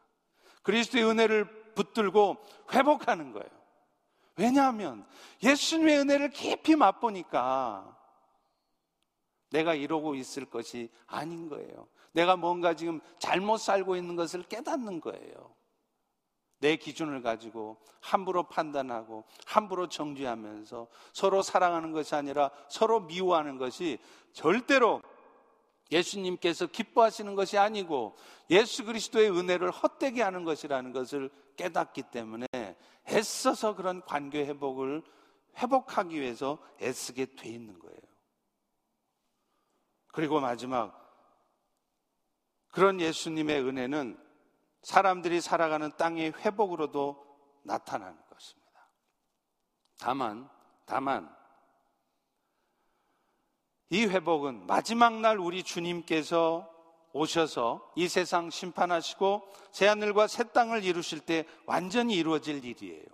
그리스도의 0.62 1.04
은혜를 1.04 1.74
붙들고 1.74 2.36
회복하는 2.72 3.32
거예요. 3.32 3.48
왜냐하면 4.36 5.06
예수님의 5.42 5.98
은혜를 6.00 6.30
깊이 6.30 6.76
맛보니까 6.76 7.96
내가 9.50 9.74
이러고 9.74 10.14
있을 10.16 10.44
것이 10.46 10.90
아닌 11.06 11.48
거예요. 11.48 11.86
내가 12.12 12.36
뭔가 12.36 12.74
지금 12.74 13.00
잘못 13.18 13.58
살고 13.58 13.96
있는 13.96 14.16
것을 14.16 14.42
깨닫는 14.42 15.00
거예요. 15.00 15.54
내 16.58 16.76
기준을 16.76 17.22
가지고 17.22 17.78
함부로 18.00 18.44
판단하고 18.44 19.24
함부로 19.46 19.88
정죄하면서 19.88 20.88
서로 21.12 21.42
사랑하는 21.42 21.92
것이 21.92 22.14
아니라 22.14 22.50
서로 22.68 23.00
미워하는 23.00 23.58
것이 23.58 23.98
절대로 24.32 25.02
예수님께서 25.92 26.66
기뻐하시는 26.66 27.34
것이 27.34 27.58
아니고 27.58 28.16
예수 28.50 28.84
그리스도의 28.84 29.30
은혜를 29.30 29.70
헛되게 29.70 30.22
하는 30.22 30.44
것이라는 30.44 30.92
것을 30.92 31.30
깨닫기 31.56 32.02
때문에 32.10 32.46
애써서 33.08 33.74
그런 33.76 34.02
관계 34.02 34.46
회복을 34.46 35.02
회복하기 35.58 36.20
위해서 36.20 36.58
애쓰게 36.80 37.36
돼 37.36 37.48
있는 37.48 37.78
거예요. 37.78 37.98
그리고 40.08 40.40
마지막 40.40 41.00
그런 42.70 43.00
예수님의 43.00 43.60
은혜는 43.60 44.23
사람들이 44.84 45.40
살아가는 45.40 45.90
땅의 45.96 46.34
회복으로도 46.38 47.24
나타나는 47.62 48.16
것입니다. 48.30 48.88
다만, 49.98 50.48
다만, 50.86 51.34
이 53.90 54.06
회복은 54.06 54.66
마지막 54.66 55.20
날 55.20 55.38
우리 55.38 55.62
주님께서 55.62 56.70
오셔서 57.12 57.92
이 57.94 58.08
세상 58.08 58.50
심판하시고 58.50 59.42
새하늘과 59.70 60.26
새 60.26 60.44
땅을 60.44 60.84
이루실 60.84 61.20
때 61.20 61.46
완전히 61.64 62.16
이루어질 62.16 62.64
일이에요. 62.64 63.04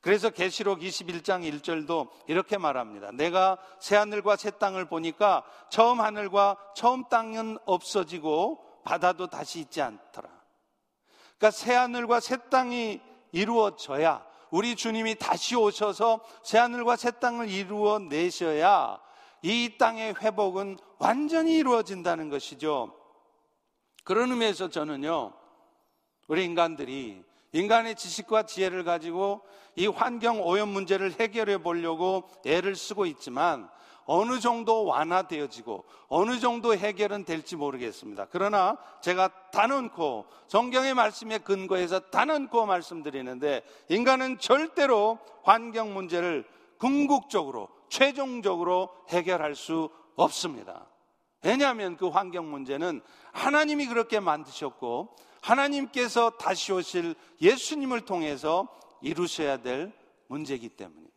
그래서 0.00 0.30
계시록 0.30 0.80
21장 0.80 1.42
1절도 1.60 2.08
이렇게 2.28 2.58
말합니다. 2.58 3.10
내가 3.12 3.58
새하늘과 3.80 4.36
새 4.36 4.52
땅을 4.52 4.86
보니까 4.86 5.44
처음 5.68 6.00
하늘과 6.00 6.56
처음 6.74 7.04
땅은 7.08 7.58
없어지고 7.66 8.82
바다도 8.84 9.26
다시 9.26 9.60
있지 9.60 9.82
않더라. 9.82 10.35
그러니까 11.38 11.50
새하늘과 11.50 12.20
새 12.20 12.36
땅이 12.50 13.00
이루어져야 13.32 14.24
우리 14.50 14.76
주님이 14.76 15.16
다시 15.16 15.56
오셔서 15.56 16.20
새하늘과 16.42 16.96
새 16.96 17.10
땅을 17.10 17.50
이루어 17.50 17.98
내셔야 17.98 19.00
이 19.42 19.76
땅의 19.78 20.16
회복은 20.20 20.78
완전히 20.98 21.56
이루어진다는 21.56 22.30
것이죠. 22.30 22.94
그런 24.04 24.30
의미에서 24.30 24.70
저는요, 24.70 25.34
우리 26.28 26.44
인간들이 26.44 27.22
인간의 27.52 27.96
지식과 27.96 28.44
지혜를 28.44 28.84
가지고 28.84 29.42
이 29.76 29.86
환경 29.86 30.40
오염 30.42 30.68
문제를 30.70 31.12
해결해 31.20 31.58
보려고 31.58 32.28
애를 32.44 32.76
쓰고 32.76 33.06
있지만 33.06 33.68
어느 34.06 34.38
정도 34.40 34.84
완화되어지고 34.84 35.84
어느 36.08 36.38
정도 36.38 36.74
해결은 36.74 37.24
될지 37.24 37.56
모르겠습니다. 37.56 38.28
그러나 38.30 38.78
제가 39.02 39.50
단언코 39.50 40.26
성경의 40.46 40.94
말씀에 40.94 41.38
근거해서 41.38 41.98
단언코 41.98 42.66
말씀드리는데 42.66 43.62
인간은 43.88 44.38
절대로 44.38 45.18
환경 45.42 45.92
문제를 45.92 46.44
궁극적으로 46.78 47.68
최종적으로 47.88 48.90
해결할 49.08 49.54
수 49.54 49.90
없습니다. 50.14 50.86
왜냐하면 51.42 51.96
그 51.96 52.08
환경 52.08 52.50
문제는 52.50 53.02
하나님이 53.32 53.86
그렇게 53.86 54.20
만드셨고 54.20 55.16
하나님께서 55.42 56.30
다시 56.30 56.72
오실 56.72 57.14
예수님을 57.40 58.00
통해서 58.02 58.68
이루셔야 59.00 59.58
될 59.58 59.92
문제이기 60.28 60.70
때문입니다. 60.70 61.12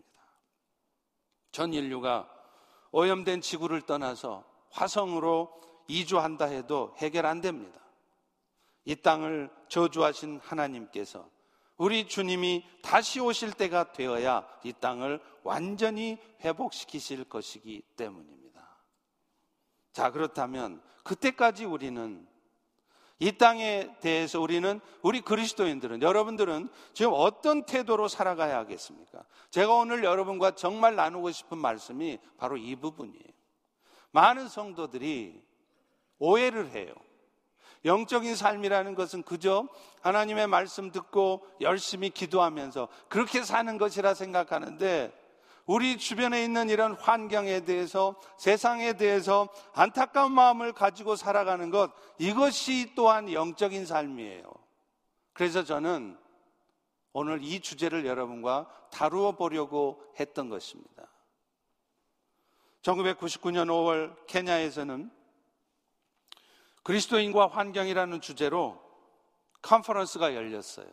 전 1.51 1.73
인류가 1.73 2.29
오염된 2.91 3.41
지구를 3.41 3.81
떠나서 3.81 4.43
화성으로 4.71 5.51
이주한다 5.87 6.45
해도 6.45 6.93
해결 6.97 7.25
안 7.25 7.41
됩니다. 7.41 7.79
이 8.85 8.95
땅을 8.95 9.49
저주하신 9.67 10.39
하나님께서 10.43 11.29
우리 11.77 12.07
주님이 12.07 12.65
다시 12.81 13.19
오실 13.19 13.53
때가 13.53 13.91
되어야 13.93 14.47
이 14.63 14.73
땅을 14.73 15.21
완전히 15.43 16.17
회복시키실 16.41 17.23
것이기 17.25 17.81
때문입니다. 17.95 18.39
자, 19.93 20.11
그렇다면 20.11 20.81
그때까지 21.03 21.65
우리는 21.65 22.27
이 23.19 23.33
땅에 23.33 23.89
대해서 23.99 24.39
우리는 24.39 24.79
우리 25.01 25.19
그리스도인들은 25.19 26.01
여러분들은 26.01 26.69
지금 26.93 27.11
어떤 27.13 27.65
태도로 27.65 28.07
살아가야 28.07 28.57
하겠습니까? 28.59 29.23
제가 29.49 29.73
오늘 29.73 30.05
여러분과 30.05 30.51
정말 30.51 30.95
나누고 30.95 31.31
싶은 31.31 31.57
말씀이 31.57 32.17
바로 32.37 32.55
이 32.55 32.75
부분이에요. 32.77 33.23
많은 34.11 34.47
성도들이 34.47 35.43
오해를 36.17 36.71
해요. 36.71 36.93
영적인 37.85 38.35
삶이라는 38.35 38.95
것은 38.95 39.23
그저 39.23 39.67
하나님의 40.01 40.47
말씀 40.47 40.91
듣고 40.91 41.45
열심히 41.61 42.09
기도하면서 42.09 42.87
그렇게 43.07 43.43
사는 43.43 43.77
것이라 43.77 44.13
생각하는데 44.13 45.13
우리 45.69 45.99
주변에 45.99 46.43
있는 46.43 46.67
이런 46.67 46.93
환경에 46.93 47.59
대해서 47.59 48.19
세상에 48.39 48.93
대해서 48.93 49.49
안타까운 49.75 50.31
마음을 50.31 50.73
가지고 50.73 51.15
살아가는 51.15 51.69
것 51.69 51.91
이것이 52.17 52.93
또한 52.95 53.31
영적인 53.31 53.85
삶이에요. 53.85 54.51
그래서 55.31 55.63
저는 55.63 56.17
오늘 57.13 57.43
이 57.43 57.59
주제를 57.59 58.07
여러분과 58.07 58.67
다루어 58.89 59.33
보려고 59.33 60.01
했던 60.19 60.49
것입니다. 60.49 61.07
1999년 62.81 63.67
5월 63.67 64.25
케냐에서는 64.25 65.11
그리스도인과 66.81 67.45
환경이라는 67.45 68.21
주제로 68.21 68.81
컨퍼런스가 69.61 70.33
열렸어요. 70.33 70.87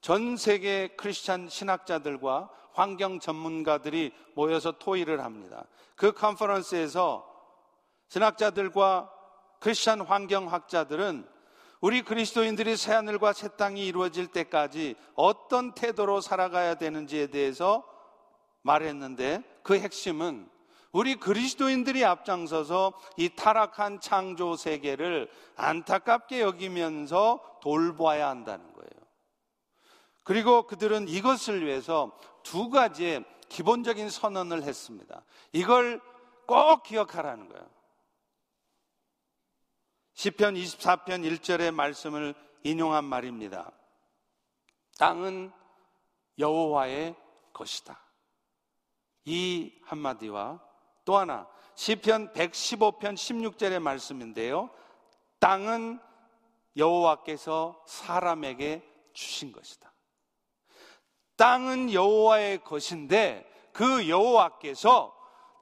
전 0.00 0.36
세계 0.36 0.88
크리스찬 0.96 1.48
신학자들과 1.48 2.50
환경 2.76 3.18
전문가들이 3.18 4.12
모여서 4.34 4.72
토의를 4.72 5.24
합니다. 5.24 5.64
그 5.96 6.12
컨퍼런스에서 6.12 7.26
신학자들과 8.08 9.10
크리스찬 9.60 10.02
환경학자들은 10.02 11.26
우리 11.80 12.02
그리스도인들이 12.02 12.76
새하늘과 12.76 13.32
새 13.32 13.48
땅이 13.56 13.86
이루어질 13.86 14.26
때까지 14.28 14.94
어떤 15.14 15.72
태도로 15.72 16.20
살아가야 16.20 16.74
되는지에 16.74 17.28
대해서 17.28 17.84
말했는데 18.62 19.42
그 19.62 19.78
핵심은 19.78 20.48
우리 20.92 21.16
그리스도인들이 21.16 22.04
앞장서서 22.04 22.92
이 23.16 23.30
타락한 23.30 24.00
창조 24.00 24.56
세계를 24.56 25.30
안타깝게 25.56 26.40
여기면서 26.40 27.40
돌봐야 27.62 28.28
한다는 28.28 28.64
거예요. 28.72 28.95
그리고 30.26 30.64
그들은 30.64 31.06
이것을 31.06 31.64
위해서 31.64 32.10
두 32.42 32.68
가지의 32.68 33.24
기본적인 33.48 34.10
선언을 34.10 34.64
했습니다. 34.64 35.22
이걸 35.52 36.00
꼭 36.48 36.82
기억하라는 36.82 37.48
거예요. 37.48 37.70
시편 40.14 40.54
24편 40.54 41.38
1절의 41.38 41.72
말씀을 41.72 42.34
인용한 42.64 43.04
말입니다. 43.04 43.70
땅은 44.98 45.52
여호와의 46.40 47.14
것이다. 47.52 47.96
이 49.26 49.78
한마디와 49.84 50.60
또 51.04 51.18
하나 51.18 51.46
시편 51.76 52.32
115편 52.32 53.14
16절의 53.14 53.78
말씀인데요. 53.78 54.70
땅은 55.38 56.00
여호와께서 56.76 57.80
사람에게 57.86 58.82
주신 59.12 59.52
것이다. 59.52 59.92
땅은 61.36 61.92
여호와의 61.92 62.64
것인데 62.64 63.46
그 63.72 64.08
여호와께서 64.08 65.14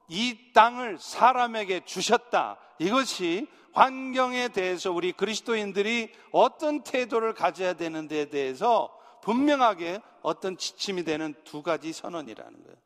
이 0.09 0.53
땅을 0.53 0.99
사람에게 0.99 1.85
주셨다. 1.85 2.59
이것이 2.79 3.49
환경에 3.73 4.49
대해서 4.49 4.93
우리 4.93 5.13
그리스도인들이 5.13 6.13
어떤 6.31 6.83
태도를 6.83 7.35
가져야 7.35 7.75
되는데에 7.75 8.27
대해서 8.27 8.97
분명하게 9.23 10.01
어떤 10.23 10.57
지침이 10.57 11.03
되는 11.03 11.35
두 11.45 11.63
가지 11.63 11.93
선언이라는 11.93 12.63
거예요. 12.63 12.77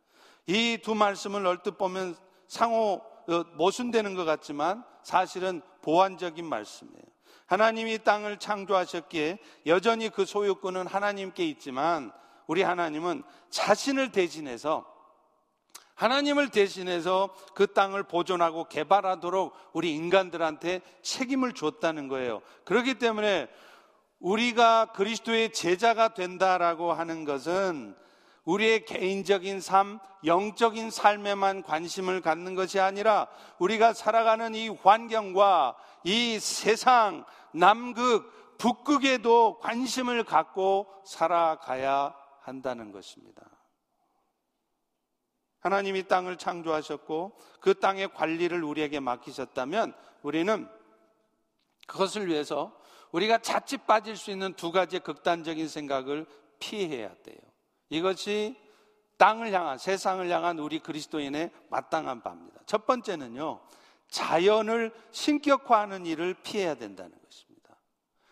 이 0.47 0.79
두 0.83 0.95
말씀을 0.95 1.47
얼뜻 1.47 1.77
보면 1.77 2.17
상호 2.47 3.03
어, 3.29 3.45
모순되는 3.57 4.15
것 4.15 4.25
같지만 4.25 4.83
사실은 5.03 5.61
보완적인 5.83 6.47
말씀이에요. 6.47 7.05
하나님이 7.45 7.99
땅을 7.99 8.39
창조하셨기에 8.39 9.39
여전히 9.67 10.09
그 10.09 10.25
소유권은 10.25 10.87
하나님께 10.87 11.47
있지만 11.49 12.13
우리 12.49 12.63
하나님은 12.63 13.23
자신을 13.51 14.11
대신해서 14.11 14.85
하나님을 15.95 16.51
대신해서 16.51 17.29
그 17.55 17.73
땅을 17.73 18.05
보존하고 18.05 18.69
개발하도록 18.69 19.53
우리 19.73 19.95
인간들한테 19.95 20.81
책임을 21.03 21.53
줬다는 21.55 22.09
거예요. 22.09 22.41
그렇기 22.65 22.95
때문에 22.95 23.49
우리가 24.21 24.93
그리스도의 24.93 25.53
제자가 25.53 26.15
된다라고 26.15 26.93
하는 26.93 27.25
것은 27.25 27.97
우리의 28.45 28.85
개인적인 28.87 29.61
삶, 29.61 29.99
영적인 30.25 30.91
삶에만 30.91 31.65
관심을 31.65 32.23
갖는 32.23 32.55
것이 32.55 32.81
아니라 32.81 33.27
우리가 33.59 33.93
살아가는 33.93 34.55
이 34.55 34.69
환경과 34.69 35.77
이 36.05 36.39
세상, 36.41 37.25
남극, 37.53 38.57
북극에도 38.57 39.59
관심을 39.59 40.25
갖고 40.25 40.87
살아가야 41.05 42.15
한다는 42.49 42.91
것입니다. 42.91 43.49
하나님이 45.61 46.09
땅을 46.09 46.39
창조하셨고 46.39 47.39
그 47.61 47.79
땅의 47.79 48.15
관리를 48.15 48.65
우리에게 48.65 49.01
맡기셨다면 49.01 49.95
우리는 50.23 50.69
그것을 51.87 52.29
위해서 52.29 52.77
우리가 53.13 53.39
자칫 53.39 53.87
빠질 53.87 54.17
수 54.17 54.31
있는 54.31 54.55
두 54.55 54.73
가지의 54.73 55.01
극단적인 55.01 55.69
생각을 55.69 56.27
피해야 56.59 57.15
돼요. 57.23 57.39
이것이 57.89 58.57
땅을 59.17 59.53
향한 59.53 59.79
세상을 59.79 60.29
향한 60.31 60.59
우리 60.59 60.79
그리스도인의 60.79 61.51
마땅한 61.71 62.23
바입니다. 62.23 62.61
첫 62.67 62.87
번째는요. 62.87 63.61
자연을 64.09 64.93
신격화하는 65.11 66.07
일을 66.07 66.35
피해야 66.43 66.75
된다는 66.75 67.13
것입니다. 67.25 67.77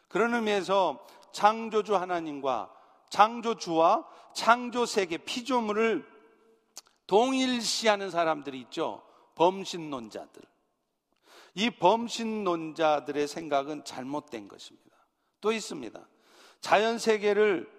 그런 0.09 0.35
의미에서 0.35 1.05
창조주 1.33 1.96
하나님과 1.96 2.75
창조주와 3.10 4.06
창조 4.34 4.86
세계 4.86 5.18
피조물을 5.18 6.06
동일시하는 7.06 8.10
사람들이 8.10 8.60
있죠. 8.62 9.02
범신론자들. 9.36 10.42
이 11.54 11.70
범신론자들의 11.70 13.26
생각은 13.28 13.84
잘못된 13.84 14.48
것입니다. 14.48 14.96
또 15.40 15.52
있습니다. 15.52 16.06
자연 16.60 16.98
세계를 16.98 17.70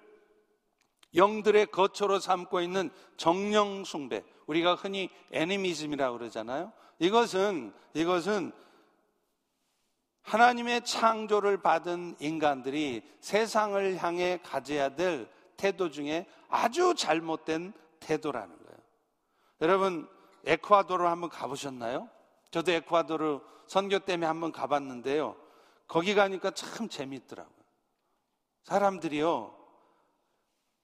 영들의 1.16 1.68
거처로 1.68 2.20
삼고 2.20 2.62
있는 2.62 2.90
정령 3.18 3.84
숭배, 3.86 4.24
우리가 4.46 4.76
흔히 4.76 5.10
애니미즘이라고 5.32 6.18
그러잖아요. 6.18 6.72
이것은 7.00 7.74
이것은 7.94 8.52
하나님의 10.28 10.84
창조를 10.84 11.62
받은 11.62 12.18
인간들이 12.20 13.02
세상을 13.22 13.96
향해 14.04 14.40
가져야 14.44 14.94
될 14.94 15.30
태도 15.56 15.90
중에 15.90 16.28
아주 16.50 16.94
잘못된 16.96 17.72
태도라는 18.02 18.58
거예요. 18.58 18.78
여러분, 19.62 20.10
에콰도르 20.46 21.06
한번 21.06 21.30
가보셨나요? 21.30 22.10
저도 22.52 22.74
에콰도르 22.74 23.40
선교 23.68 24.00
때문에 24.00 24.28
한번 24.28 24.52
가봤는데요. 24.52 25.38
거기 25.88 26.14
가니까 26.14 26.52
참 26.52 26.90
재밌더라고요. 26.90 27.56
사람들이요, 28.64 29.58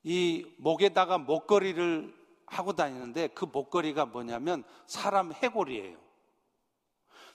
이 0.03 0.55
목에다가 0.57 1.17
목걸이를 1.17 2.15
하고 2.45 2.73
다니는데 2.73 3.27
그 3.29 3.43
목걸이가 3.43 4.05
뭐냐면 4.05 4.63
사람 4.85 5.33
해골이에요. 5.33 5.97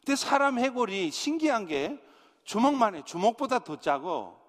근데 0.08 0.16
사람 0.16 0.58
해골이 0.58 1.10
신기한 1.10 1.66
게 1.66 2.02
주먹만 2.44 2.94
해. 2.94 3.02
주먹보다 3.04 3.58
더 3.58 3.76
작고. 3.76 4.40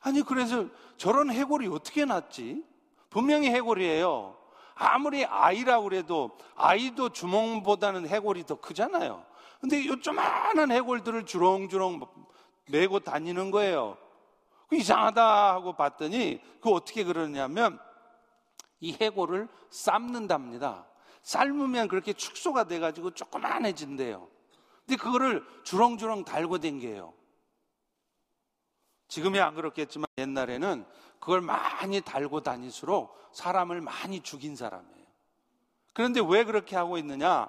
아니, 0.00 0.22
그래서 0.22 0.68
저런 0.96 1.30
해골이 1.30 1.66
어떻게 1.66 2.06
났지? 2.06 2.64
분명히 3.10 3.50
해골이에요. 3.50 4.38
아무리 4.74 5.26
아이라고 5.26 5.84
그래도 5.84 6.38
아이도 6.54 7.10
주먹보다는 7.10 8.08
해골이 8.08 8.46
더 8.46 8.58
크잖아요. 8.58 9.22
근데 9.60 9.82
이 9.82 10.00
조만한 10.00 10.72
해골들을 10.72 11.26
주렁주렁 11.26 12.00
메고 12.70 12.98
다니는 12.98 13.50
거예요. 13.50 13.98
그 14.66 14.76
이상하다 14.76 15.52
하고 15.52 15.74
봤더니 15.74 16.40
그 16.62 16.70
어떻게 16.70 17.04
그러냐면 17.04 17.78
이 18.80 18.96
해골을 18.98 19.46
삶는답니다. 19.68 20.86
삶으면 21.20 21.88
그렇게 21.88 22.14
축소가 22.14 22.64
돼가지고 22.64 23.10
조그만해진대요. 23.10 24.35
근데 24.86 24.96
그거를 25.02 25.44
주렁주렁 25.64 26.24
달고 26.24 26.58
댕겨요. 26.58 27.12
지금이 29.08 29.40
안 29.40 29.54
그렇겠지만 29.54 30.06
옛날에는 30.18 30.86
그걸 31.18 31.40
많이 31.40 32.00
달고 32.00 32.42
다닐수록 32.42 33.16
사람을 33.32 33.80
많이 33.80 34.20
죽인 34.20 34.54
사람이에요. 34.56 35.06
그런데 35.92 36.20
왜 36.26 36.44
그렇게 36.44 36.76
하고 36.76 36.98
있느냐? 36.98 37.48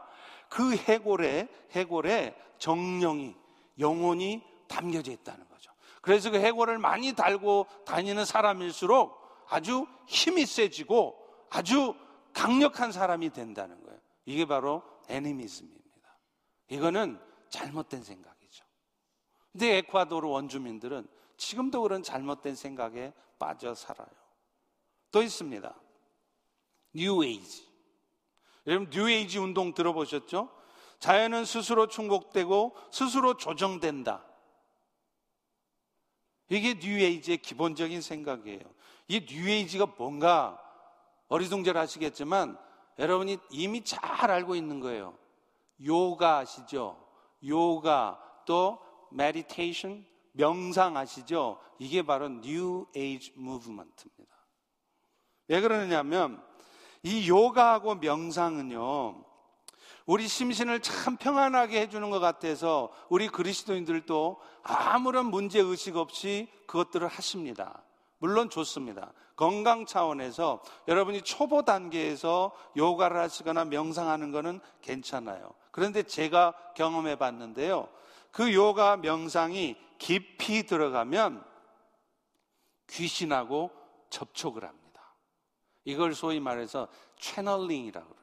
그 0.49 0.75
해골에, 0.75 1.47
해골에 1.71 2.35
정령이, 2.57 3.35
영혼이 3.79 4.41
담겨져 4.67 5.11
있다는 5.11 5.47
거죠. 5.49 5.71
그래서 6.01 6.31
그 6.31 6.39
해골을 6.39 6.77
많이 6.79 7.13
달고 7.13 7.67
다니는 7.85 8.25
사람일수록 8.25 9.45
아주 9.49 9.85
힘이 10.07 10.45
세지고 10.45 11.17
아주 11.49 11.95
강력한 12.33 12.91
사람이 12.91 13.31
된다는 13.31 13.83
거예요. 13.83 13.99
이게 14.25 14.45
바로 14.45 14.83
애니미즘입니다. 15.09 16.17
이거는 16.69 17.26
잘못된 17.49 18.03
생각이죠. 18.03 18.65
근데 19.51 19.77
에콰도르 19.77 20.27
원주민들은 20.27 21.07
지금도 21.37 21.81
그런 21.81 22.03
잘못된 22.03 22.55
생각에 22.55 23.13
빠져 23.39 23.73
살아요. 23.75 24.09
또 25.11 25.21
있습니다. 25.21 25.75
뉴 26.93 27.23
에이지. 27.23 27.67
여러분 28.65 28.89
뉴 28.89 29.09
에이지 29.09 29.37
운동 29.37 29.73
들어보셨죠? 29.73 30.51
자연은 30.99 31.45
스스로 31.45 31.87
충족되고 31.87 32.75
스스로 32.91 33.37
조정된다. 33.37 34.25
이게 36.49 36.75
뉴에이지의 36.75 37.39
기본적인 37.39 38.01
생각이에요. 38.01 38.61
이 39.07 39.25
뉴에이지가 39.29 39.87
뭔가 39.97 40.61
어리둥절하시겠지만 41.27 42.57
여러분이 42.99 43.37
이미 43.51 43.83
잘 43.83 44.31
알고 44.31 44.55
있는 44.55 44.79
거예요. 44.79 45.17
요가 45.85 46.37
아시죠? 46.37 47.06
요가 47.45 48.19
또 48.45 48.79
meditation 49.11 50.05
명상 50.33 50.97
아시죠? 50.97 51.59
이게 51.79 52.03
바로 52.03 52.29
New 52.29 52.85
Age 52.95 53.33
Movement입니다. 53.35 54.35
왜 55.47 55.61
그러느냐면 55.61 56.43
이 57.03 57.27
요가하고 57.27 57.95
명상은요. 57.95 59.23
우리 60.05 60.27
심신을 60.27 60.79
참 60.81 61.17
평안하게 61.17 61.81
해주는 61.81 62.09
것 62.09 62.19
같아서 62.19 62.91
우리 63.09 63.27
그리스도인들도 63.27 64.39
아무런 64.63 65.25
문제 65.25 65.59
의식 65.59 65.97
없이 65.97 66.47
그것들을 66.65 67.07
하십니다. 67.07 67.83
물론 68.19 68.49
좋습니다. 68.49 69.13
건강 69.35 69.85
차원에서 69.85 70.61
여러분이 70.87 71.21
초보 71.21 71.63
단계에서 71.63 72.51
요가를 72.75 73.19
하시거나 73.19 73.65
명상하는 73.65 74.31
것은 74.31 74.59
괜찮아요. 74.81 75.51
그런데 75.77 76.01
제가 76.01 76.55
경험해 76.73 77.17
봤는데요. 77.17 77.87
그 78.31 78.51
요가 78.51 78.97
명상이 78.97 79.77
깊이 79.99 80.63
들어가면 80.63 81.45
귀신하고 82.89 83.69
접촉을 84.09 84.65
합니다. 84.65 85.13
이걸 85.85 86.15
소위 86.15 86.39
말해서 86.39 86.87
채널링이라고 87.19 88.15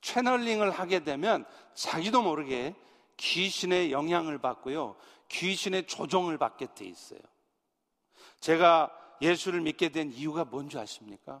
채널링을 0.00 0.72
하게 0.72 1.04
되면 1.04 1.44
자기도 1.74 2.22
모르게 2.22 2.74
귀신의 3.18 3.92
영향을 3.92 4.38
받고요. 4.38 4.96
귀신의 5.28 5.86
조종을 5.86 6.38
받게 6.38 6.74
돼 6.74 6.86
있어요. 6.86 7.20
제가 8.40 8.90
예수를 9.22 9.60
믿게 9.60 9.90
된 9.90 10.10
이유가 10.10 10.44
뭔지 10.44 10.76
아십니까? 10.76 11.40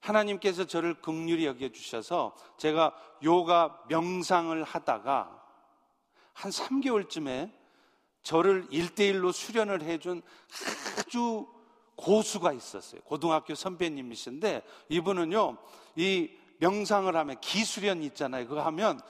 하나님께서 0.00 0.64
저를 0.64 0.94
극률히 0.94 1.46
여겨 1.46 1.70
주셔서 1.70 2.34
제가 2.56 2.94
요가 3.22 3.82
명상을 3.88 4.62
하다가 4.62 5.42
한 6.32 6.50
3개월쯤에 6.50 7.52
저를 8.22 8.66
일대일로 8.70 9.32
수련을 9.32 9.82
해준 9.82 10.22
아주 10.98 11.48
고수가 11.96 12.52
있었어요. 12.52 13.00
고등학교 13.02 13.54
선배님이신데 13.54 14.62
이분은요, 14.88 15.56
이 15.96 16.30
명상을 16.58 17.14
하면 17.14 17.40
기수련 17.40 18.02
있잖아요. 18.04 18.46
그거 18.46 18.62
하면 18.62 19.00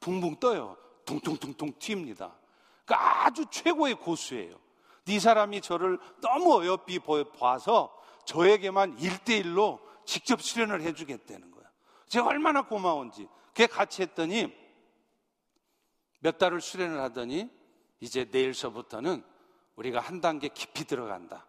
붕붕 0.00 0.40
떠요. 0.40 0.76
퉁퉁퉁퉁 1.06 1.72
튑니다. 1.74 2.32
그 2.84 2.94
아주 2.94 3.46
최고의 3.50 3.94
고수예요. 3.94 4.56
이 5.06 5.20
사람이 5.20 5.60
저를 5.60 5.98
너무 6.20 6.60
어여삐 6.60 7.00
봐서 7.38 7.94
저에게만 8.26 8.98
일대일로 8.98 9.80
직접 10.04 10.42
수련을 10.42 10.82
해주겠다는 10.82 11.50
거야. 11.50 11.64
제가 12.08 12.26
얼마나 12.26 12.62
고마운지. 12.62 13.28
그게 13.48 13.66
같이 13.66 14.02
했더니 14.02 14.52
몇 16.20 16.38
달을 16.38 16.60
수련을 16.60 17.00
하더니 17.00 17.50
이제 18.00 18.28
내일서부터는 18.30 19.24
우리가 19.76 20.00
한 20.00 20.20
단계 20.20 20.48
깊이 20.48 20.84
들어간다. 20.84 21.46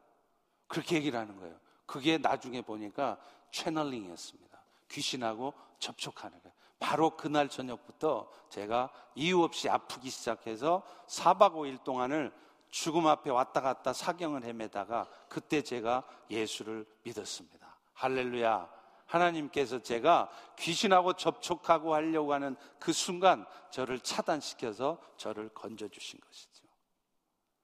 그렇게 0.68 0.96
얘기를 0.96 1.20
하는 1.20 1.38
거예요. 1.38 1.60
그게 1.86 2.18
나중에 2.18 2.62
보니까 2.62 3.18
채널링이었습니다. 3.52 4.62
귀신하고 4.90 5.54
접촉하는 5.80 6.40
거예요. 6.42 6.54
바로 6.80 7.16
그날 7.16 7.50
저녁부터 7.50 8.30
제가 8.50 8.92
이유 9.16 9.42
없이 9.42 9.70
아프기 9.70 10.10
시작해서 10.10 10.84
4박 11.08 11.54
5일 11.54 11.84
동안을 11.84 12.34
죽음 12.70 13.08
앞에 13.08 13.30
왔다 13.30 13.62
갔다 13.62 13.94
사경을 13.94 14.44
헤매다가 14.44 15.08
그때 15.30 15.62
제가 15.62 16.04
예수를 16.30 16.86
믿었습니다. 17.04 17.65
할렐루야. 17.96 18.70
하나님께서 19.06 19.80
제가 19.80 20.30
귀신하고 20.58 21.14
접촉하고 21.14 21.94
하려고 21.94 22.34
하는 22.34 22.56
그 22.80 22.92
순간 22.92 23.46
저를 23.72 24.00
차단시켜서 24.00 25.00
저를 25.18 25.50
건져주신 25.50 26.20
것이죠. 26.20 26.66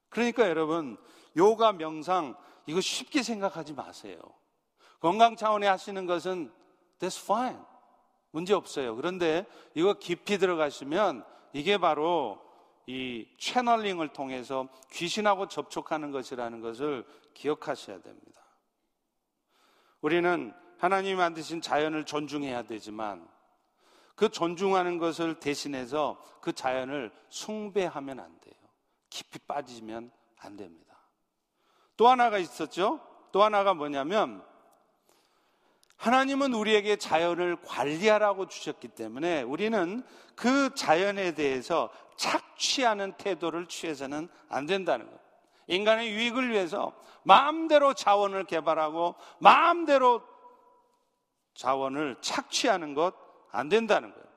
그러니까 0.10 0.48
여러분, 0.48 0.98
요가 1.38 1.72
명상, 1.72 2.36
이거 2.66 2.82
쉽게 2.82 3.24
생각하지 3.24 3.74
마세요. 3.74 4.20
건강 5.00 5.36
차원에 5.36 5.68
하시는 5.68 6.06
것은 6.06 6.54
that's 7.00 7.24
fine. 7.24 7.60
문제 8.32 8.54
없어요. 8.54 8.96
그런데 8.96 9.46
이거 9.74 9.94
깊이 9.94 10.38
들어가시면 10.38 11.26
이게 11.54 11.78
바로 11.78 12.40
이 12.86 13.28
채널링을 13.38 14.10
통해서 14.10 14.68
귀신하고 14.92 15.48
접촉하는 15.48 16.12
것이라는 16.12 16.62
것을 16.62 17.06
기억하셔야 17.34 18.02
됩니다. 18.02 18.41
우리는 20.02 20.54
하나님이 20.78 21.16
만드신 21.16 21.62
자연을 21.62 22.06
존중해야 22.06 22.64
되지만 22.64 23.28
그 24.16 24.30
존중하는 24.30 24.98
것을 24.98 25.40
대신해서 25.40 26.22
그 26.42 26.54
자연을 26.54 27.12
숭배하면 27.30 28.20
안 28.20 28.40
돼요. 28.40 28.56
깊이 29.10 29.40
빠지면 29.40 30.12
안 30.40 30.58
됩니다. 30.58 30.98
또 31.98 32.08
하나가 32.08 32.38
있었죠. 32.38 33.00
또 33.32 33.44
하나가 33.44 33.74
뭐냐면 33.74 34.44
하나님은 35.98 36.56
우리에게 36.56 36.96
자연을 36.96 37.58
관리하라고 37.62 38.48
주셨기 38.48 38.88
때문에 38.88 39.44
우리는 39.44 40.04
그 40.36 40.74
자연에 40.74 41.36
대해서 41.36 41.92
착취하는 42.16 43.14
태도를 43.14 43.68
취해서는 43.68 44.28
안 44.50 44.66
된다는 44.66 45.06
거예요. 45.06 45.21
인간의 45.72 46.12
유익을 46.12 46.52
위해서 46.52 46.94
마음대로 47.24 47.94
자원을 47.94 48.46
개발하고 48.46 49.16
마음대로 49.40 50.22
자원을 51.56 52.18
착취하는 52.22 52.94
것 52.94 53.32
안 53.52 53.70
된다는 53.70 54.12
거예요. 54.12 54.32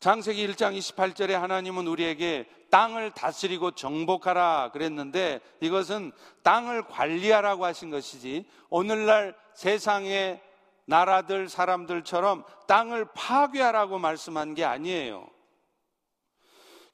장세기 0.00 0.46
1장 0.48 0.76
28절에 0.76 1.32
하나님은 1.32 1.86
우리에게 1.86 2.46
땅을 2.70 3.12
다스리고 3.12 3.70
정복하라 3.70 4.70
그랬는데 4.72 5.40
이것은 5.60 6.12
땅을 6.42 6.88
관리하라고 6.88 7.64
하신 7.64 7.90
것이지 7.90 8.46
오늘날 8.68 9.34
세상의 9.54 10.42
나라들 10.86 11.48
사람들처럼 11.48 12.44
땅을 12.66 13.06
파괴하라고 13.14 13.98
말씀한 13.98 14.54
게 14.54 14.64
아니에요. 14.64 15.26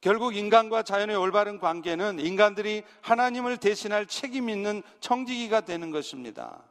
결국 0.00 0.34
인간과 0.34 0.82
자연의 0.82 1.16
올바른 1.16 1.58
관계는 1.58 2.20
인간들이 2.20 2.82
하나님을 3.02 3.58
대신할 3.58 4.06
책임 4.06 4.48
있는 4.48 4.82
청지기가 5.00 5.62
되는 5.62 5.90
것입니다. 5.90 6.62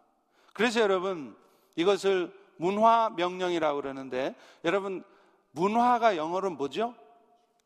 그래서 0.53 0.79
여러분 0.79 1.35
이것을 1.75 2.33
문화 2.57 3.09
명령이라고 3.15 3.81
그러는데 3.81 4.35
여러분 4.65 5.03
문화가 5.51 6.17
영어로 6.17 6.51
뭐죠? 6.51 6.95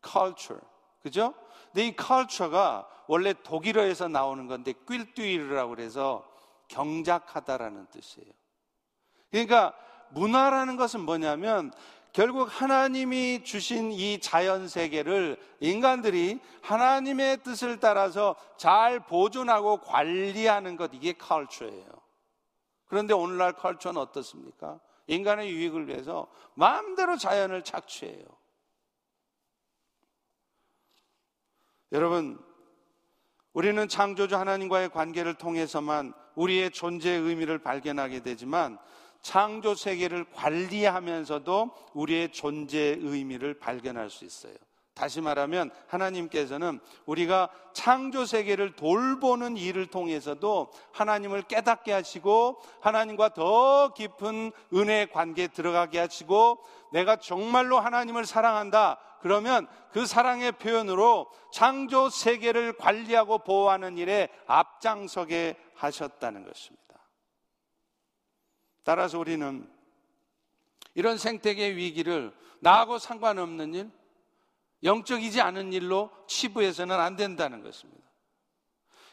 culture. 0.06 0.62
그죠? 1.02 1.34
근데 1.71 1.88
이 1.88 1.95
culture가 1.95 2.88
원래 3.08 3.34
독일어에서 3.43 4.08
나오는 4.08 4.47
건데 4.47 4.73
낄뚜이르라고 4.88 5.76
그래서 5.76 6.28
경작하다라는 6.67 7.88
뜻이에요. 7.88 8.32
그러니까 9.32 9.73
문화라는 10.12 10.76
것은 10.76 11.02
뭐냐면 11.02 11.71
결국 12.13 12.47
하나님이 12.47 13.43
주신 13.43 13.91
이 13.91 14.19
자연 14.19 14.67
세계를 14.67 15.36
인간들이 15.60 16.39
하나님의 16.62 17.41
뜻을 17.41 17.80
따라서 17.80 18.36
잘 18.56 18.99
보존하고 18.99 19.82
관리하는 19.82 20.78
것 20.78 20.91
이게 20.93 21.13
컬처예요. 21.13 22.04
그런데 22.86 23.15
오늘날 23.15 23.54
컬처는 23.54 23.99
어떻습니까? 23.99 24.80
인간의 25.08 25.49
유익을 25.49 25.88
위해서 25.88 26.28
마음대로 26.54 27.17
자연을 27.17 27.63
착취해요. 27.63 28.23
여러분, 31.93 32.39
우리는 33.54 33.88
창조주 33.88 34.36
하나님과의 34.36 34.89
관계를 34.89 35.34
통해서만 35.34 36.13
우리의 36.36 36.69
존재의 36.69 37.21
의미를 37.21 37.58
발견하게 37.58 38.21
되지만 38.21 38.78
창조 39.23 39.73
세계를 39.73 40.25
관리하면서도 40.33 41.71
우리의 41.93 42.31
존재의 42.31 42.97
의미를 43.01 43.55
발견할 43.55 44.09
수 44.09 44.25
있어요. 44.25 44.53
다시 44.93 45.21
말하면 45.21 45.71
하나님께서는 45.88 46.79
우리가 47.07 47.49
창조 47.73 48.25
세계를 48.25 48.75
돌보는 48.75 49.57
일을 49.57 49.88
통해서도 49.88 50.71
하나님을 50.91 51.43
깨닫게 51.43 51.91
하시고 51.91 52.62
하나님과 52.79 53.29
더 53.29 53.93
깊은 53.93 54.51
은혜의 54.71 55.09
관계에 55.09 55.47
들어가게 55.47 55.97
하시고 55.97 56.59
내가 56.91 57.15
정말로 57.15 57.79
하나님을 57.79 58.25
사랑한다. 58.25 58.99
그러면 59.21 59.67
그 59.91 60.05
사랑의 60.05 60.51
표현으로 60.51 61.27
창조 61.51 62.09
세계를 62.09 62.73
관리하고 62.73 63.39
보호하는 63.39 63.97
일에 63.97 64.27
앞장서게 64.45 65.55
하셨다는 65.75 66.45
것입니다. 66.45 66.83
따라서 68.84 69.19
우리는 69.19 69.67
이런 70.96 71.17
생태계 71.17 71.76
위기를 71.76 72.34
나하고 72.60 73.00
상관없는 73.00 73.74
일, 73.74 73.91
영적이지 74.84 75.41
않은 75.41 75.74
일로 75.74 76.10
치부해서는 76.28 77.00
안 77.00 77.15
된다는 77.15 77.63
것입니다. 77.63 78.04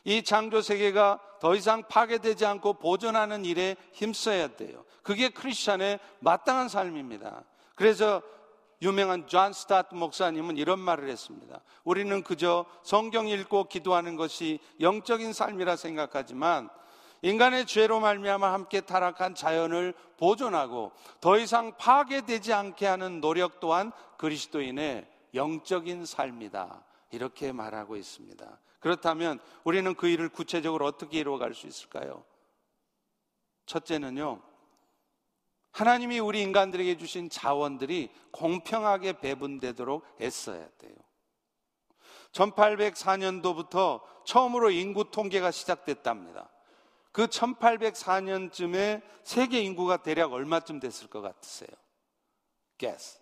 이 0.05 0.23
창조 0.23 0.63
세계가 0.63 1.21
더 1.41 1.55
이상 1.55 1.83
파괴되지 1.89 2.45
않고 2.47 2.75
보존하는 2.75 3.45
일에 3.45 3.77
힘써야 3.93 4.49
돼요. 4.49 4.85
그게 5.03 5.29
크리스천의 5.29 6.01
마땅한 6.21 6.69
삶입니다. 6.69 7.45
그래서 7.75 8.23
유명한 8.83 9.27
존 9.27 9.53
스타트 9.53 9.95
목사님은 9.95 10.57
이런 10.57 10.79
말을 10.79 11.09
했습니다. 11.09 11.61
우리는 11.85 12.23
그저 12.23 12.65
성경 12.83 13.29
읽고 13.29 13.65
기도하는 13.65 14.17
것이 14.17 14.59
영적인 14.81 15.33
삶이라 15.33 15.77
생각하지만 15.77 16.71
인간의 17.23 17.67
죄로 17.67 18.01
말미암아 18.01 18.53
함께 18.53 18.81
타락한 18.81 19.35
자연을 19.35 19.95
보존하고 20.17 20.93
더 21.21 21.39
이상 21.39 21.77
파괴되지 21.77 22.53
않게 22.53 22.87
하는 22.87 23.21
노력 23.21 23.61
또한 23.61 23.93
그리스도인의 24.17 25.07
영적인 25.35 26.07
삶이다. 26.07 26.85
이렇게 27.11 27.53
말하고 27.53 27.97
있습니다. 27.97 28.59
그렇다면 28.81 29.39
우리는 29.65 29.95
그 29.95 30.09
일을 30.09 30.29
구체적으로 30.31 30.87
어떻게 30.87 31.19
이루어갈 31.19 31.55
수 31.55 31.67
있을까요? 31.67 32.25
첫째는요, 33.67 34.41
하나님이 35.73 36.19
우리 36.19 36.43
인간들에게 36.43 36.97
주신 36.99 37.31
자원들이 37.31 38.11
공평하게 38.33 39.21
배분되도록 39.21 40.05
애써야 40.21 40.69
돼요. 40.79 40.95
1804년도부터 42.33 44.01
처음으로 44.25 44.71
인구 44.71 45.11
통계가 45.11 45.51
시작됐답니다. 45.51 46.50
그 47.13 47.27
1804년쯤에 47.27 49.03
세계 49.25 49.61
인구가 49.61 50.03
대략 50.03 50.33
얼마쯤 50.33 50.81
됐을 50.81 51.09
것 51.09 51.21
같으세요? 51.21 51.71
guess. 52.79 53.21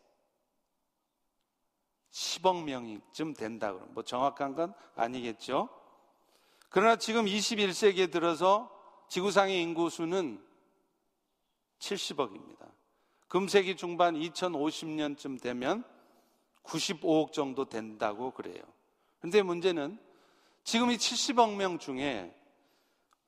10억 2.10 2.64
명쯤 2.64 3.34
된다 3.34 3.72
그러면 3.72 3.94
뭐 3.94 4.02
정확한 4.02 4.54
건 4.54 4.74
아니겠죠. 4.94 5.68
그러나 6.70 6.96
지금 6.96 7.24
21세기에 7.24 8.10
들어서 8.10 8.70
지구상의 9.08 9.62
인구 9.62 9.88
수는 9.88 10.44
70억입니다. 11.78 12.70
금세기 13.28 13.76
중반 13.76 14.14
2050년쯤 14.14 15.40
되면 15.40 15.84
95억 16.64 17.32
정도 17.32 17.66
된다고 17.66 18.32
그래요. 18.32 18.62
근데 19.20 19.42
문제는 19.42 19.98
지금 20.64 20.90
이 20.90 20.96
70억 20.96 21.56
명 21.56 21.78
중에 21.78 22.34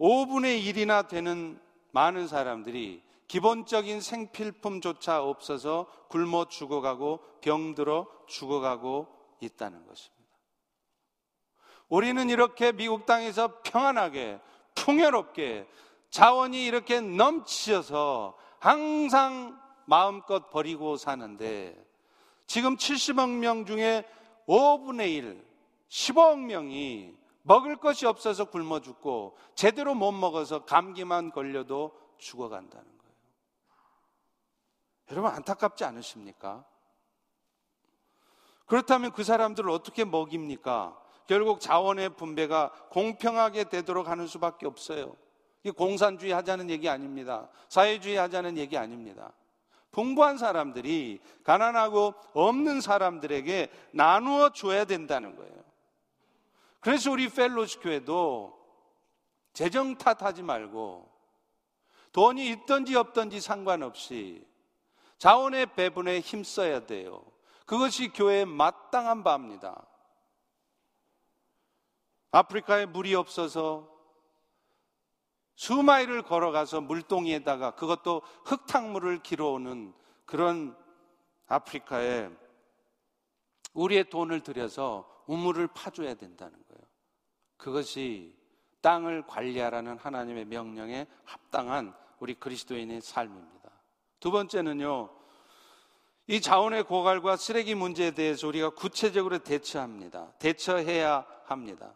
5분의 0.00 0.64
1이나 0.64 1.06
되는 1.06 1.60
많은 1.92 2.26
사람들이 2.26 3.02
기본적인 3.28 4.00
생필품조차 4.00 5.22
없어서 5.22 5.86
굶어 6.08 6.46
죽어가고 6.46 7.20
병들어 7.42 8.08
죽어가고 8.26 9.06
있다는 9.40 9.86
것입니다. 9.86 10.20
우리는 11.88 12.30
이렇게 12.30 12.72
미국 12.72 13.04
땅에서 13.04 13.60
평안하게 13.62 14.40
풍요롭게 14.74 15.68
자원이 16.10 16.64
이렇게 16.64 17.00
넘치셔서 17.00 18.36
항상 18.58 19.60
마음껏 19.86 20.50
버리고 20.50 20.96
사는데 20.96 21.76
지금 22.46 22.76
70억 22.76 23.30
명 23.30 23.64
중에 23.64 24.04
5분의 24.48 25.14
1, 25.14 25.44
15억 25.88 26.38
명이 26.38 27.19
먹을 27.50 27.74
것이 27.74 28.06
없어서 28.06 28.44
굶어 28.44 28.78
죽고 28.78 29.36
제대로 29.56 29.96
못 29.96 30.12
먹어서 30.12 30.64
감기만 30.66 31.32
걸려도 31.32 31.90
죽어간다는 32.16 32.86
거예요. 32.86 33.14
여러분 35.10 35.32
안타깝지 35.32 35.82
않으십니까? 35.82 36.64
그렇다면 38.66 39.10
그 39.10 39.24
사람들을 39.24 39.68
어떻게 39.68 40.04
먹입니까? 40.04 40.96
결국 41.26 41.60
자원의 41.60 42.10
분배가 42.10 42.70
공평하게 42.90 43.64
되도록 43.64 44.06
하는 44.06 44.28
수밖에 44.28 44.68
없어요. 44.68 45.16
이 45.64 45.72
공산주의 45.72 46.30
하자는 46.30 46.70
얘기 46.70 46.88
아닙니다. 46.88 47.48
사회주의 47.68 48.14
하자는 48.14 48.58
얘기 48.58 48.78
아닙니다. 48.78 49.32
풍부한 49.90 50.38
사람들이 50.38 51.18
가난하고 51.42 52.14
없는 52.32 52.80
사람들에게 52.80 53.72
나누어 53.90 54.50
줘야 54.50 54.84
된다는 54.84 55.34
거예요. 55.34 55.69
그래서 56.80 57.10
우리 57.10 57.28
펠로시 57.28 57.78
교회도 57.80 58.58
재정 59.52 59.96
탓하지 59.96 60.42
말고 60.42 61.10
돈이 62.12 62.48
있든지 62.50 62.96
없든지 62.96 63.40
상관없이 63.40 64.44
자원의 65.18 65.74
배분에 65.74 66.20
힘써야 66.20 66.86
돼요. 66.86 67.22
그것이 67.66 68.08
교회의 68.08 68.46
마땅한 68.46 69.22
바입니다. 69.22 69.86
아프리카에 72.32 72.86
물이 72.86 73.14
없어서 73.14 73.90
수마일을 75.56 76.22
걸어가서 76.22 76.80
물동이에다가 76.80 77.72
그것도 77.72 78.22
흙탕물을 78.46 79.22
길어오는 79.22 79.92
그런 80.24 80.74
아프리카에 81.48 82.30
우리의 83.74 84.08
돈을 84.08 84.40
들여서 84.40 85.06
우물을 85.26 85.66
파줘야 85.68 86.14
된다는 86.14 86.52
거예요. 86.52 86.69
그것이 87.60 88.34
땅을 88.80 89.26
관리하라는 89.26 89.98
하나님의 89.98 90.46
명령에 90.46 91.06
합당한 91.24 91.94
우리 92.18 92.34
그리스도인의 92.34 93.02
삶입니다. 93.02 93.70
두 94.18 94.30
번째는요, 94.30 95.10
이 96.26 96.40
자원의 96.40 96.84
고갈과 96.84 97.36
쓰레기 97.36 97.74
문제에 97.74 98.12
대해서 98.12 98.48
우리가 98.48 98.70
구체적으로 98.70 99.38
대처합니다. 99.38 100.32
대처해야 100.38 101.26
합니다. 101.44 101.94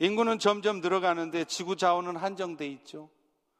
인구는 0.00 0.38
점점 0.38 0.80
늘어가는데 0.80 1.44
지구 1.44 1.76
자원은 1.76 2.16
한정돼 2.16 2.66
있죠. 2.68 3.10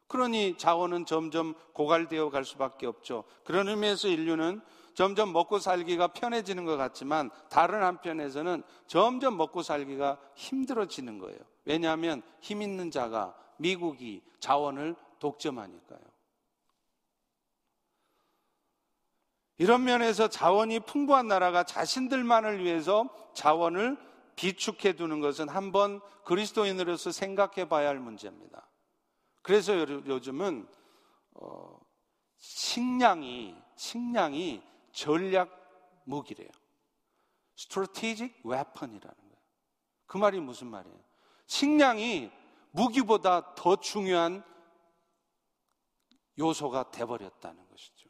그러니 0.07 0.57
자원은 0.57 1.05
점점 1.05 1.53
고갈되어 1.73 2.29
갈 2.29 2.43
수밖에 2.43 2.87
없죠. 2.87 3.25
그런 3.43 3.69
의미에서 3.69 4.07
인류는 4.07 4.61
점점 4.93 5.31
먹고 5.33 5.59
살기가 5.59 6.07
편해지는 6.07 6.65
것 6.65 6.77
같지만 6.77 7.29
다른 7.49 7.83
한편에서는 7.83 8.63
점점 8.87 9.37
먹고 9.37 9.61
살기가 9.61 10.19
힘들어지는 10.35 11.19
거예요. 11.19 11.39
왜냐하면 11.65 12.21
힘 12.41 12.61
있는 12.61 12.91
자가 12.91 13.35
미국이 13.57 14.21
자원을 14.39 14.95
독점하니까요. 15.19 15.99
이런 19.57 19.83
면에서 19.83 20.29
자원이 20.29 20.79
풍부한 20.79 21.27
나라가 21.27 21.63
자신들만을 21.63 22.63
위해서 22.63 23.09
자원을 23.33 23.97
비축해 24.35 24.93
두는 24.93 25.19
것은 25.19 25.49
한번 25.49 25.99
그리스도인으로서 26.23 27.11
생각해 27.11 27.67
봐야 27.67 27.89
할 27.89 27.99
문제입니다. 27.99 28.69
그래서 29.41 29.77
요즘은 29.77 30.65
어, 31.33 31.79
식량이 32.37 33.55
식량이 33.75 34.61
전략 34.99 35.49
무기래요. 36.03 36.49
strategic 37.57 38.35
weapon이라는 38.45 39.01
거예요. 39.01 39.37
그 40.05 40.17
말이 40.17 40.41
무슨 40.41 40.67
말이에요? 40.67 40.99
식량이 41.45 42.29
무기보다 42.71 43.55
더 43.55 43.77
중요한 43.77 44.43
요소가 46.37 46.91
돼버렸다는 46.91 47.69
것이죠. 47.69 48.09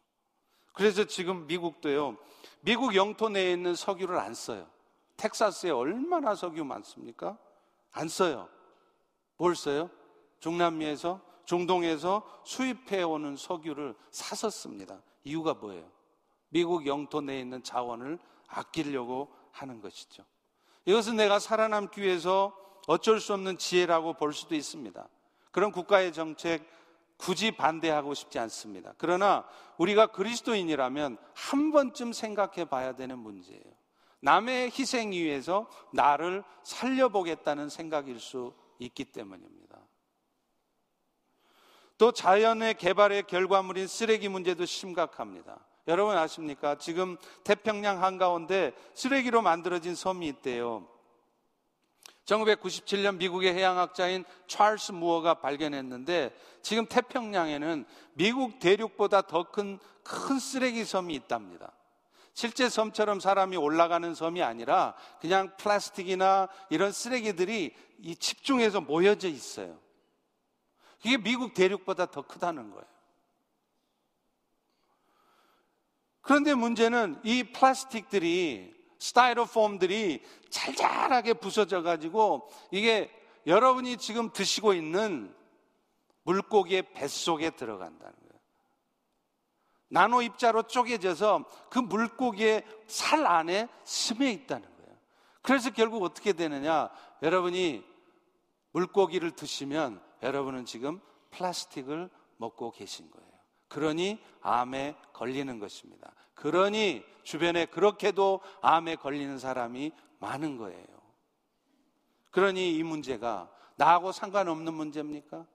그래서 0.73 1.03
지금 1.05 1.45
미국도요, 1.45 2.17
미국 2.61 2.95
영토 2.95 3.29
내에 3.29 3.53
있는 3.53 3.75
석유를 3.75 4.17
안 4.17 4.33
써요. 4.33 4.67
텍사스에 5.17 5.69
얼마나 5.69 6.33
석유 6.33 6.63
많습니까? 6.63 7.37
안 7.91 8.07
써요. 8.07 8.49
뭘 9.37 9.55
써요? 9.55 9.91
중남미에서, 10.39 11.21
중동에서 11.45 12.41
수입해 12.45 13.03
오는 13.03 13.35
석유를 13.35 13.95
사서 14.09 14.49
씁니다. 14.49 15.01
이유가 15.23 15.53
뭐예요? 15.53 15.98
미국 16.49 16.85
영토 16.85 17.21
내에 17.21 17.39
있는 17.39 17.63
자원을 17.63 18.19
아끼려고 18.47 19.33
하는 19.51 19.81
것이죠. 19.81 20.23
이것은 20.85 21.15
내가 21.15 21.39
살아남기 21.39 22.01
위해서 22.01 22.55
어쩔 22.87 23.19
수 23.19 23.33
없는 23.33 23.57
지혜라고 23.57 24.13
볼 24.13 24.33
수도 24.33 24.55
있습니다. 24.55 25.07
그런 25.51 25.71
국가의 25.71 26.13
정책 26.13 26.67
굳이 27.17 27.51
반대하고 27.51 28.13
싶지 28.13 28.39
않습니다. 28.39 28.93
그러나 28.97 29.45
우리가 29.77 30.07
그리스도인이라면 30.07 31.17
한 31.33 31.71
번쯤 31.71 32.13
생각해 32.13 32.65
봐야 32.65 32.95
되는 32.95 33.19
문제예요. 33.19 33.63
남의 34.21 34.71
희생 34.71 35.11
위해서 35.11 35.69
나를 35.93 36.43
살려보겠다는 36.63 37.69
생각일 37.69 38.19
수 38.19 38.53
있기 38.79 39.05
때문입니다. 39.05 39.77
또 41.97 42.13
자연의 42.13 42.75
개발의 42.75 43.23
결과물인 43.23 43.87
쓰레기 43.87 44.29
문제도 44.29 44.65
심각합니다. 44.65 45.59
여러분 45.89 46.15
아십니까? 46.17 46.75
지금 46.75 47.17
태평양 47.43 48.01
한가운데 48.01 48.71
쓰레기로 48.93 49.41
만들어진 49.41 49.95
섬이 49.95 50.25
있대요. 50.27 50.87
1997년 52.25 53.17
미국의 53.17 53.53
해양학자인 53.53 54.23
찰스 54.47 54.93
무어가 54.93 55.33
발견했는데 55.33 56.33
지금 56.61 56.85
태평양에는 56.85 57.85
미국 58.13 58.59
대륙보다 58.59 59.23
더 59.23 59.43
큰 59.43 59.79
큰 60.09 60.39
쓰레기 60.39 60.85
섬이 60.85 61.13
있답니다. 61.13 61.71
실제 62.33 62.67
섬처럼 62.69 63.19
사람이 63.19 63.57
올라가는 63.57 64.15
섬이 64.15 64.41
아니라 64.41 64.95
그냥 65.21 65.55
플라스틱이나 65.57 66.47
이런 66.69 66.91
쓰레기들이 66.91 67.75
이 67.99 68.15
집중해서 68.15 68.81
모여져 68.81 69.27
있어요. 69.27 69.79
이게 71.03 71.17
미국 71.17 71.53
대륙보다 71.53 72.07
더 72.07 72.21
크다는 72.23 72.71
거예요. 72.71 72.98
그런데 76.29 76.53
문제는 76.53 77.19
이 77.23 77.41
플라스틱들이 77.41 78.71
스타이로폼들이 78.99 80.21
잘잘하게 80.51 81.33
부서져 81.33 81.81
가지고 81.81 82.47
이게 82.69 83.09
여러분이 83.47 83.97
지금 83.97 84.31
드시고 84.31 84.75
있는 84.75 85.35
물고기의 86.25 86.93
뱃속에 86.93 87.49
들어간다는 87.49 88.13
거예요. 88.13 88.41
나노 89.87 90.21
입자로 90.21 90.67
쪼개져서 90.67 91.45
그 91.71 91.79
물고기의 91.79 92.63
살 92.85 93.25
안에 93.25 93.67
스며 93.83 94.27
있다는 94.27 94.69
거예요. 94.77 94.97
그래서 95.41 95.71
결국 95.71 96.03
어떻게 96.03 96.33
되느냐? 96.33 96.91
여러분이 97.23 97.83
물고기를 98.73 99.31
드시면 99.31 99.99
여러분은 100.21 100.65
지금 100.65 101.01
플라스틱을 101.31 102.11
먹고 102.37 102.69
계신 102.69 103.09
거예요. 103.09 103.28
그러니 103.69 104.19
암에 104.41 104.95
걸리는 105.13 105.59
것입니다. 105.59 106.11
그러니 106.33 107.03
주변에 107.23 107.65
그렇게도 107.65 108.41
암에 108.61 108.97
걸리는 108.97 109.39
사람이 109.39 109.91
많은 110.19 110.57
거예요. 110.57 110.85
그러니 112.31 112.75
이 112.75 112.83
문제가 112.83 113.49
나하고 113.75 114.11
상관없는 114.11 114.73
문제입니까? 114.73 115.45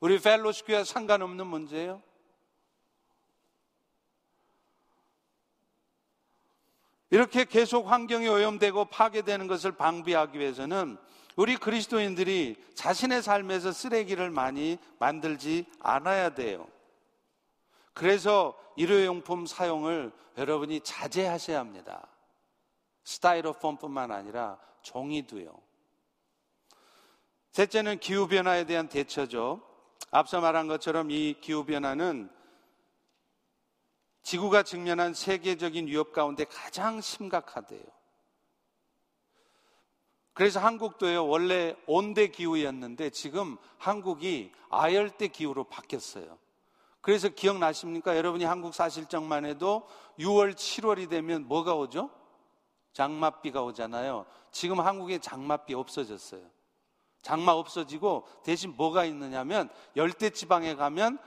우리 0.00 0.18
펠로시 0.18 0.64
교회 0.64 0.84
상관없는 0.84 1.46
문제예요? 1.46 2.02
이렇게 7.10 7.44
계속 7.44 7.90
환경이 7.90 8.28
오염되고 8.28 8.86
파괴되는 8.86 9.46
것을 9.46 9.72
방비하기 9.72 10.38
위해서는 10.38 10.98
우리 11.36 11.56
그리스도인들이 11.56 12.56
자신의 12.74 13.22
삶에서 13.22 13.72
쓰레기를 13.72 14.30
많이 14.30 14.78
만들지 14.98 15.64
않아야 15.80 16.34
돼요. 16.34 16.68
그래서 17.98 18.56
일회용품 18.76 19.46
사용을 19.46 20.12
여러분이 20.36 20.82
자제하셔야 20.82 21.58
합니다. 21.58 22.06
스타이로폼뿐만 23.02 24.12
아니라 24.12 24.56
종이도요. 24.82 25.52
셋째는 27.50 27.98
기후변화에 27.98 28.66
대한 28.66 28.88
대처죠. 28.88 29.60
앞서 30.12 30.40
말한 30.40 30.68
것처럼 30.68 31.10
이 31.10 31.34
기후변화는 31.40 32.30
지구가 34.22 34.62
직면한 34.62 35.12
세계적인 35.12 35.88
위협 35.88 36.12
가운데 36.12 36.44
가장 36.44 37.00
심각하대요. 37.00 37.82
그래서 40.34 40.60
한국도요, 40.60 41.26
원래 41.26 41.74
온대 41.88 42.28
기후였는데 42.28 43.10
지금 43.10 43.56
한국이 43.76 44.52
아열대 44.70 45.26
기후로 45.26 45.64
바뀌었어요. 45.64 46.38
그래서 47.08 47.30
기억나십니까? 47.30 48.18
여러분이 48.18 48.44
한국 48.44 48.74
사실 48.74 49.06
적만 49.06 49.46
해도 49.46 49.88
6월, 50.18 50.52
7월이 50.54 51.08
되면 51.08 51.48
뭐가 51.48 51.74
오죠? 51.74 52.10
장맛비가 52.92 53.62
오잖아요. 53.62 54.26
지금 54.50 54.80
한국에 54.80 55.16
장맛비 55.16 55.72
없어졌어요. 55.72 56.42
장마 57.22 57.52
없어지고 57.52 58.26
대신 58.44 58.76
뭐가 58.76 59.06
있느냐면 59.06 59.70
열대 59.96 60.28
지방에 60.28 60.74
가면 60.74 61.18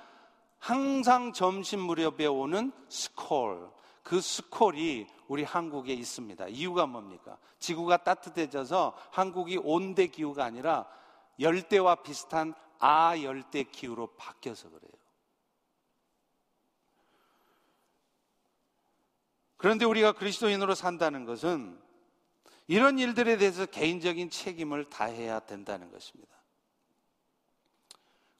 항상 0.59 1.33
점심 1.33 1.79
무렵에 1.79 2.27
오는 2.27 2.71
스콜. 2.87 3.71
그 4.03 4.21
스콜이 4.21 5.07
우리 5.27 5.43
한국에 5.43 5.95
있습니다. 5.95 6.47
이유가 6.49 6.85
뭡니까? 6.85 7.39
지구가 7.57 8.03
따뜻해져서 8.03 8.95
한국이 9.09 9.57
온대 9.57 10.05
기후가 10.05 10.45
아니라 10.45 10.85
열대와 11.39 12.03
비슷한 12.03 12.53
아열대 12.77 13.63
기후로 13.63 14.09
바뀌어서 14.15 14.69
그래요. 14.69 14.90
그런데 19.61 19.85
우리가 19.85 20.13
그리스도인으로 20.13 20.73
산다는 20.73 21.23
것은 21.25 21.79
이런 22.65 22.97
일들에 22.97 23.37
대해서 23.37 23.67
개인적인 23.67 24.31
책임을 24.31 24.85
다해야 24.85 25.39
된다는 25.39 25.91
것입니다. 25.91 26.31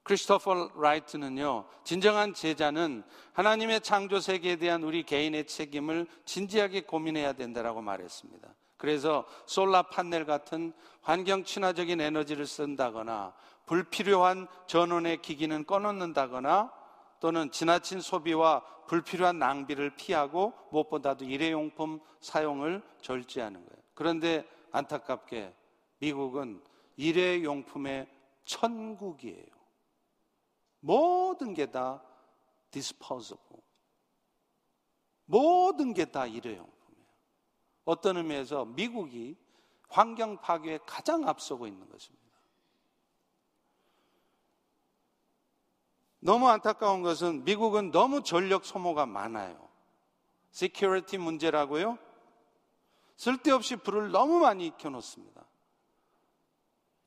크리스토퍼 0.02 0.72
라이트는요, 0.82 1.68
진정한 1.84 2.34
제자는 2.34 3.04
하나님의 3.34 3.82
창조 3.82 4.20
세계에 4.20 4.56
대한 4.56 4.82
우리 4.82 5.04
개인의 5.04 5.46
책임을 5.46 6.08
진지하게 6.26 6.82
고민해야 6.82 7.34
된다라고 7.34 7.84
말했습니다. 7.84 8.56
그래서 8.78 9.24
솔라 9.46 9.84
판넬 9.84 10.26
같은 10.26 10.74
환경 11.02 11.44
친화적인 11.44 12.02
에너지를 12.02 12.48
쓴다거나 12.48 13.36
불필요한 13.68 14.48
전원의 14.66 15.22
기기는 15.22 15.66
꺼놓는다거나 15.66 16.81
또는 17.22 17.52
지나친 17.52 18.02
소비와 18.02 18.66
불필요한 18.88 19.38
낭비를 19.38 19.96
피하고 19.96 20.54
무엇보다도 20.72 21.24
일회용품 21.24 22.02
사용을 22.20 22.84
절제하는 23.00 23.64
거예요. 23.64 23.84
그런데 23.94 24.44
안타깝게 24.72 25.56
미국은 26.00 26.62
일회용품의 26.98 28.10
천국이에요. 28.44 29.46
모든 30.80 31.54
게 31.54 31.79
다 31.79 32.04
disposable. 32.72 33.62
모든 35.26 35.94
게 35.94 36.06
다 36.06 36.26
일회용품이에요. 36.26 37.06
어떤 37.86 38.18
의미에서 38.18 38.66
미국이 38.66 39.38
환경 39.90 40.42
파괴에 40.42 40.80
가장 40.88 41.28
앞서고 41.28 41.68
있는 41.68 41.88
것입니다. 41.88 42.21
너무 46.22 46.48
안타까운 46.48 47.02
것은 47.02 47.44
미국은 47.44 47.92
너무 47.92 48.22
전력 48.24 48.64
소모가 48.64 49.06
많아요. 49.06 49.70
security 50.52 51.18
문제라고요? 51.18 51.98
쓸데없이 53.18 53.76
불을 53.76 54.12
너무 54.12 54.40
많이 54.40 54.76
켜놓습니다. 54.78 55.44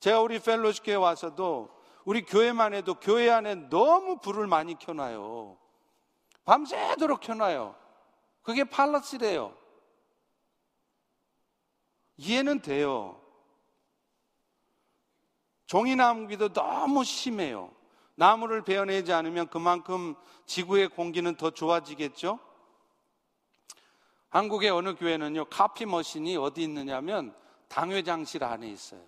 제가 0.01 0.21
우리 0.21 0.39
펠로시교에 0.39 0.97
와서도 0.97 1.71
우리 2.05 2.25
교회만 2.25 2.75
해도 2.75 2.95
교회 2.95 3.31
안에 3.31 3.55
너무 3.71 4.19
불을 4.19 4.47
많이 4.47 4.79
켜놔요. 4.79 5.59
밤새도록 6.45 7.21
켜놔요. 7.21 7.75
그게 8.43 8.65
팔러스래요. 8.65 9.57
이해는 12.17 12.61
돼요. 12.61 13.21
종이나무기도 15.67 16.53
너무 16.53 17.05
심해요. 17.05 17.75
나무를 18.17 18.63
베어내지 18.63 19.13
않으면 19.13 19.49
그만큼 19.49 20.15
지구의 20.47 20.89
공기는 20.89 21.35
더 21.37 21.51
좋아지겠죠? 21.51 22.39
한국의 24.29 24.71
어느 24.71 24.95
교회는요, 24.95 25.47
카피 25.47 25.87
머신이 25.87 26.37
어디 26.37 26.63
있느냐면 26.63 27.35
당회장실 27.69 28.45
안에 28.45 28.69
있어요. 28.69 29.03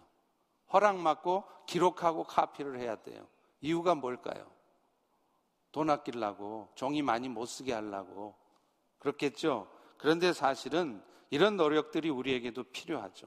허락 0.72 1.02
받고 1.02 1.44
기록하고 1.66 2.24
카피를 2.24 2.78
해야 2.78 2.96
돼요. 2.96 3.26
이유가 3.60 3.94
뭘까요? 3.94 4.46
돈 5.72 5.90
아끼려고, 5.90 6.68
종이 6.74 7.02
많이 7.02 7.28
못 7.28 7.46
쓰게 7.46 7.72
하려고. 7.72 8.34
그렇겠죠? 8.98 9.68
그런데 9.98 10.32
사실은 10.32 11.02
이런 11.30 11.56
노력들이 11.56 12.08
우리에게도 12.08 12.64
필요하죠. 12.64 13.26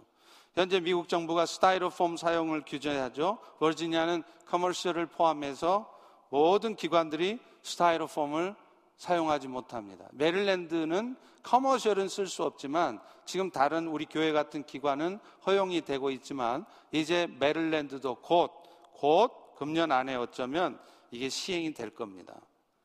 현재 0.56 0.80
미국 0.80 1.08
정부가 1.08 1.46
스타이로폼 1.46 2.18
사용을 2.18 2.64
규제하죠. 2.66 3.38
버지니아는 3.60 4.24
커머셜을 4.46 5.06
포함해서 5.06 5.90
모든 6.30 6.76
기관들이 6.76 7.40
스타이로폼을 7.62 8.56
사용하지 8.98 9.48
못합니다. 9.48 10.06
메릴랜드는 10.12 11.16
커머셜은 11.44 12.10
쓸 12.10 12.28
수 12.28 12.44
없지만 12.44 13.00
지금 13.26 13.50
다른 13.50 13.88
우리 13.88 14.06
교회 14.06 14.32
같은 14.32 14.64
기관은 14.64 15.20
허용이 15.46 15.82
되고 15.82 16.10
있지만 16.12 16.66
이제 16.92 17.28
메릴랜드도 17.40 18.16
곧, 18.16 18.52
곧 18.94 19.56
금년 19.56 19.92
안에 19.92 20.16
어쩌면 20.16 20.80
이게 21.12 21.30
시행이 21.30 21.74
될 21.74 21.92
겁니다. 21.92 22.36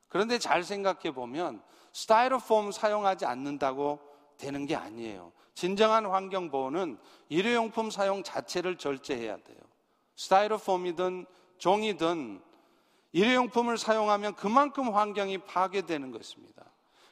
그런데 0.08 0.38
잘 0.38 0.62
생각해 0.62 1.12
보면 1.12 1.62
스타이로폼 1.92 2.72
사용하지 2.72 3.26
않는다고 3.26 3.98
되는 4.36 4.66
게 4.66 4.76
아니에요. 4.76 5.32
진정한 5.55 6.07
환경 6.07 6.50
보호는 6.50 6.98
일회용품 7.28 7.90
사용 7.90 8.22
자체를 8.22 8.76
절제해야 8.76 9.36
돼요. 9.36 9.59
스타이로폼이든 10.16 11.26
종이든 11.59 12.40
일회용품을 13.12 13.78
사용하면 13.78 14.34
그만큼 14.34 14.92
환경이 14.94 15.38
파괴되는 15.38 16.11
것입니다. 16.11 16.64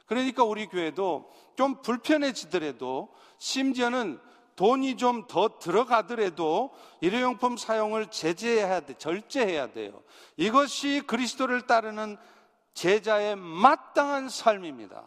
그러니까 0.06 0.44
우리 0.44 0.66
교회도 0.66 1.30
좀 1.56 1.80
불편해지더라도 1.80 3.08
심지어는 3.38 4.20
돈이 4.56 4.96
좀 4.96 5.26
더 5.28 5.58
들어가더라도 5.58 6.70
일회용품 7.00 7.56
사용을 7.56 8.08
제재해야 8.08 8.80
돼, 8.80 8.94
절제해야 8.98 9.72
돼요. 9.72 10.02
이것이 10.36 11.02
그리스도를 11.06 11.66
따르는 11.66 12.18
제자의 12.74 13.36
마땅한 13.36 14.28
삶입니다. 14.28 15.04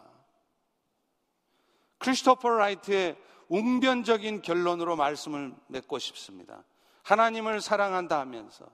크리스토퍼 2.06 2.48
라이트의 2.50 3.16
웅변적인 3.48 4.42
결론으로 4.42 4.94
말씀을 4.94 5.52
맺고 5.66 5.98
싶습니다. 5.98 6.62
하나님을 7.02 7.60
사랑한다 7.60 8.20
하면서 8.20 8.64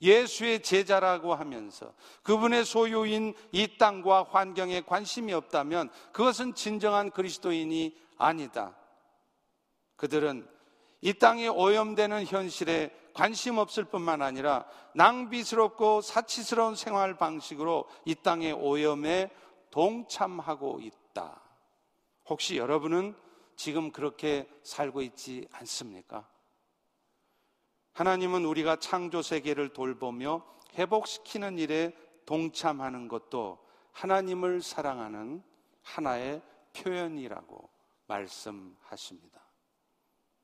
예수의 0.00 0.62
제자라고 0.62 1.34
하면서 1.34 1.92
그분의 2.22 2.64
소유인 2.64 3.34
이 3.52 3.76
땅과 3.76 4.28
환경에 4.30 4.80
관심이 4.80 5.34
없다면 5.34 5.90
그것은 6.12 6.54
진정한 6.54 7.10
그리스도인이 7.10 7.94
아니다. 8.16 8.74
그들은 9.96 10.48
이 11.02 11.12
땅에 11.12 11.46
오염되는 11.46 12.24
현실에 12.24 12.90
관심 13.12 13.58
없을 13.58 13.84
뿐만 13.84 14.22
아니라 14.22 14.64
낭비스럽고 14.94 16.00
사치스러운 16.00 16.74
생활 16.74 17.18
방식으로 17.18 17.84
이 18.06 18.14
땅의 18.14 18.54
오염에 18.54 19.30
동참하고 19.70 20.80
있다. 20.80 21.47
혹시 22.28 22.56
여러분은 22.58 23.16
지금 23.56 23.90
그렇게 23.90 24.48
살고 24.62 25.02
있지 25.02 25.48
않습니까? 25.52 26.28
하나님은 27.94 28.44
우리가 28.44 28.76
창조 28.76 29.22
세계를 29.22 29.72
돌보며 29.72 30.44
회복시키는 30.74 31.58
일에 31.58 31.96
동참하는 32.26 33.08
것도 33.08 33.58
하나님을 33.92 34.60
사랑하는 34.60 35.42
하나의 35.82 36.42
표현이라고 36.76 37.68
말씀하십니다. 38.06 39.42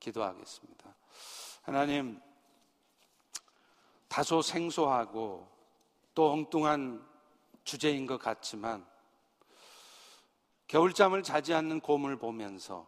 기도하겠습니다. 0.00 0.96
하나님, 1.62 2.20
다소 4.08 4.42
생소하고 4.42 5.48
또 6.14 6.32
엉뚱한 6.32 7.06
주제인 7.62 8.06
것 8.06 8.18
같지만 8.18 8.86
겨울잠을 10.74 11.22
자지 11.22 11.54
않는 11.54 11.78
곰을 11.78 12.16
보면서 12.16 12.84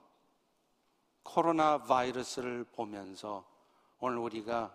코로나 1.23 1.79
바이러스를 1.85 2.65
보면서 2.73 3.45
오늘 4.01 4.19
우리가 4.19 4.75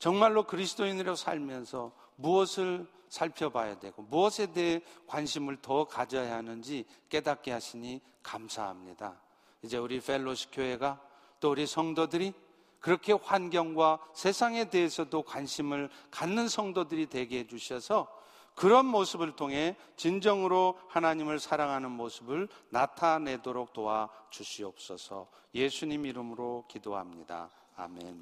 정말로 0.00 0.42
그리스도인으로 0.42 1.14
살면서 1.14 1.92
무엇을 2.16 2.88
살펴봐야 3.08 3.78
되고 3.78 4.02
무엇에 4.02 4.52
대해 4.52 4.80
관심을 5.06 5.58
더 5.62 5.84
가져야 5.84 6.34
하는지 6.34 6.86
깨닫게 7.08 7.52
하시니 7.52 8.00
감사합니다. 8.24 9.20
이제 9.62 9.76
우리 9.76 10.00
펠로시 10.00 10.50
교회가 10.50 11.00
또 11.38 11.52
우리 11.52 11.68
성도들이 11.68 12.32
그렇게 12.80 13.12
환경과 13.12 14.00
세상에 14.12 14.70
대해서도 14.70 15.22
관심을 15.22 15.88
갖는 16.10 16.48
성도들이 16.48 17.06
되게 17.06 17.38
해주셔서 17.38 18.23
그런 18.54 18.86
모습을 18.86 19.36
통해 19.36 19.76
진정으로 19.96 20.78
하나님을 20.88 21.40
사랑하는 21.40 21.90
모습을 21.90 22.48
나타내도록 22.70 23.72
도와 23.72 24.08
주시옵소서 24.30 25.28
예수님 25.54 26.06
이름으로 26.06 26.64
기도합니다. 26.68 27.50
아멘. 27.76 28.12